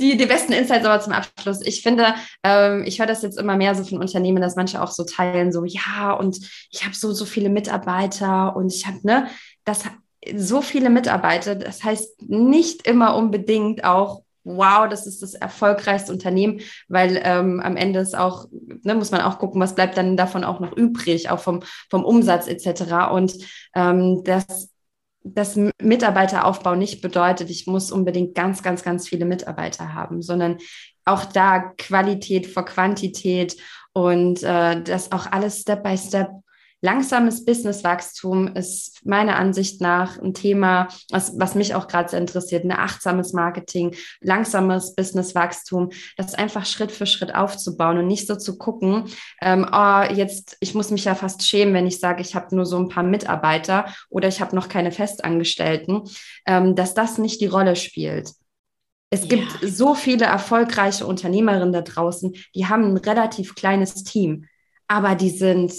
[0.00, 1.60] Die, die besten Insights aber zum Abschluss.
[1.64, 4.90] Ich finde, ähm, ich höre das jetzt immer mehr so von Unternehmen, dass manche auch
[4.90, 6.38] so teilen, so, ja, und
[6.70, 9.28] ich habe so, so viele Mitarbeiter und ich habe, ne,
[9.64, 9.84] das
[10.36, 16.60] so viele Mitarbeiter, das heißt nicht immer unbedingt auch wow, das ist das erfolgreichste Unternehmen,
[16.88, 20.44] weil ähm, am Ende ist auch, ne, muss man auch gucken, was bleibt dann davon
[20.44, 23.12] auch noch übrig, auch vom, vom Umsatz etc.
[23.12, 23.34] Und
[23.74, 24.71] ähm, das
[25.24, 30.58] dass Mitarbeiteraufbau nicht bedeutet, ich muss unbedingt ganz, ganz, ganz viele Mitarbeiter haben, sondern
[31.04, 33.56] auch da Qualität vor Quantität
[33.92, 36.30] und äh, das auch alles Step by Step
[36.84, 42.64] Langsames Businesswachstum ist meiner Ansicht nach ein Thema, was, was mich auch gerade sehr interessiert.
[42.64, 48.58] Ein achtsames Marketing, langsames Businesswachstum, das einfach Schritt für Schritt aufzubauen und nicht so zu
[48.58, 49.04] gucken,
[49.40, 52.66] ähm, oh, jetzt, ich muss mich ja fast schämen, wenn ich sage, ich habe nur
[52.66, 56.02] so ein paar Mitarbeiter oder ich habe noch keine Festangestellten,
[56.46, 58.32] ähm, dass das nicht die Rolle spielt.
[59.10, 59.68] Es gibt ja.
[59.68, 64.46] so viele erfolgreiche Unternehmerinnen da draußen, die haben ein relativ kleines Team,
[64.88, 65.72] aber die sind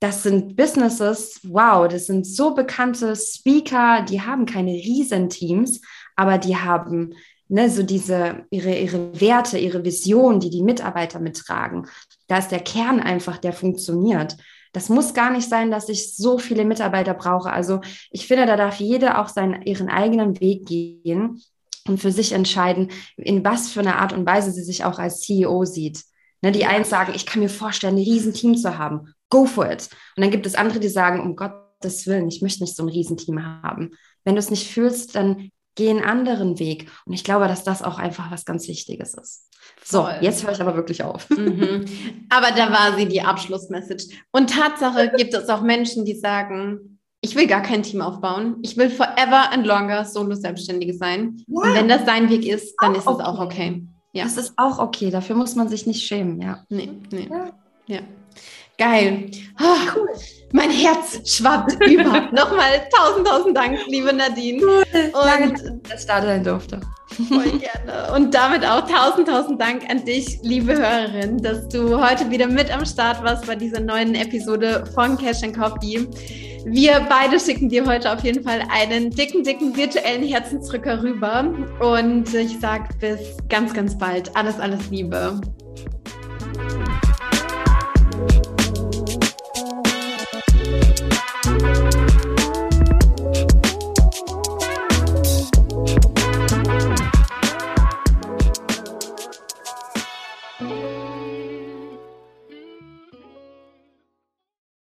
[0.00, 5.82] das sind Businesses, wow, das sind so bekannte Speaker, die haben keine Riesenteams,
[6.16, 7.14] aber die haben
[7.48, 11.86] ne, so diese, ihre, ihre Werte, ihre Vision, die die Mitarbeiter mittragen.
[12.28, 14.36] Da ist der Kern einfach, der funktioniert.
[14.72, 17.52] Das muss gar nicht sein, dass ich so viele Mitarbeiter brauche.
[17.52, 17.80] Also
[18.10, 21.42] ich finde, da darf jeder auch seinen, ihren eigenen Weg gehen
[21.86, 25.20] und für sich entscheiden, in was für einer Art und Weise sie sich auch als
[25.20, 26.04] CEO sieht.
[26.40, 29.12] Ne, die einen sagen, ich kann mir vorstellen, ein Riesenteam zu haben.
[29.30, 29.88] Go for it.
[30.16, 32.88] Und dann gibt es andere, die sagen, um Gottes Willen, ich möchte nicht so ein
[32.88, 33.92] Riesenteam haben.
[34.24, 36.90] Wenn du es nicht fühlst, dann geh einen anderen Weg.
[37.06, 39.48] Und ich glaube, dass das auch einfach was ganz Wichtiges ist.
[39.84, 40.18] So, Voll.
[40.20, 41.28] jetzt höre ich aber wirklich auf.
[41.40, 41.86] Mhm.
[42.28, 44.08] Aber da war sie die Abschlussmessage.
[44.30, 48.56] Und Tatsache gibt es auch Menschen, die sagen, ich will gar kein Team aufbauen.
[48.62, 51.42] Ich will forever and longer Solo-Selbstständige sein.
[51.46, 51.62] Ja.
[51.62, 53.86] Und wenn das sein Weg ist, dann auch ist es auch okay.
[54.12, 54.24] Ja.
[54.24, 55.10] Das ist auch okay.
[55.10, 56.40] Dafür muss man sich nicht schämen.
[56.40, 56.64] Ja.
[56.68, 57.28] Nee, nee.
[57.30, 57.50] Ja.
[57.86, 58.00] ja.
[58.80, 59.26] Geil.
[59.60, 60.08] Oh, cool.
[60.52, 62.30] Mein Herz schwappt über.
[62.32, 64.62] Nochmal tausend, tausend Dank, liebe Nadine.
[64.62, 64.84] Cool.
[65.12, 66.80] Und dass ich da sein durfte.
[67.28, 68.14] Voll gerne.
[68.16, 72.74] Und damit auch tausend, tausend Dank an dich, liebe Hörerin, dass du heute wieder mit
[72.74, 76.08] am Start warst bei dieser neuen Episode von Cash and Coffee.
[76.64, 81.52] Wir beide schicken dir heute auf jeden Fall einen dicken, dicken virtuellen Herzensdrücker rüber.
[81.80, 84.34] Und ich sage bis ganz, ganz bald.
[84.34, 85.38] Alles, alles Liebe.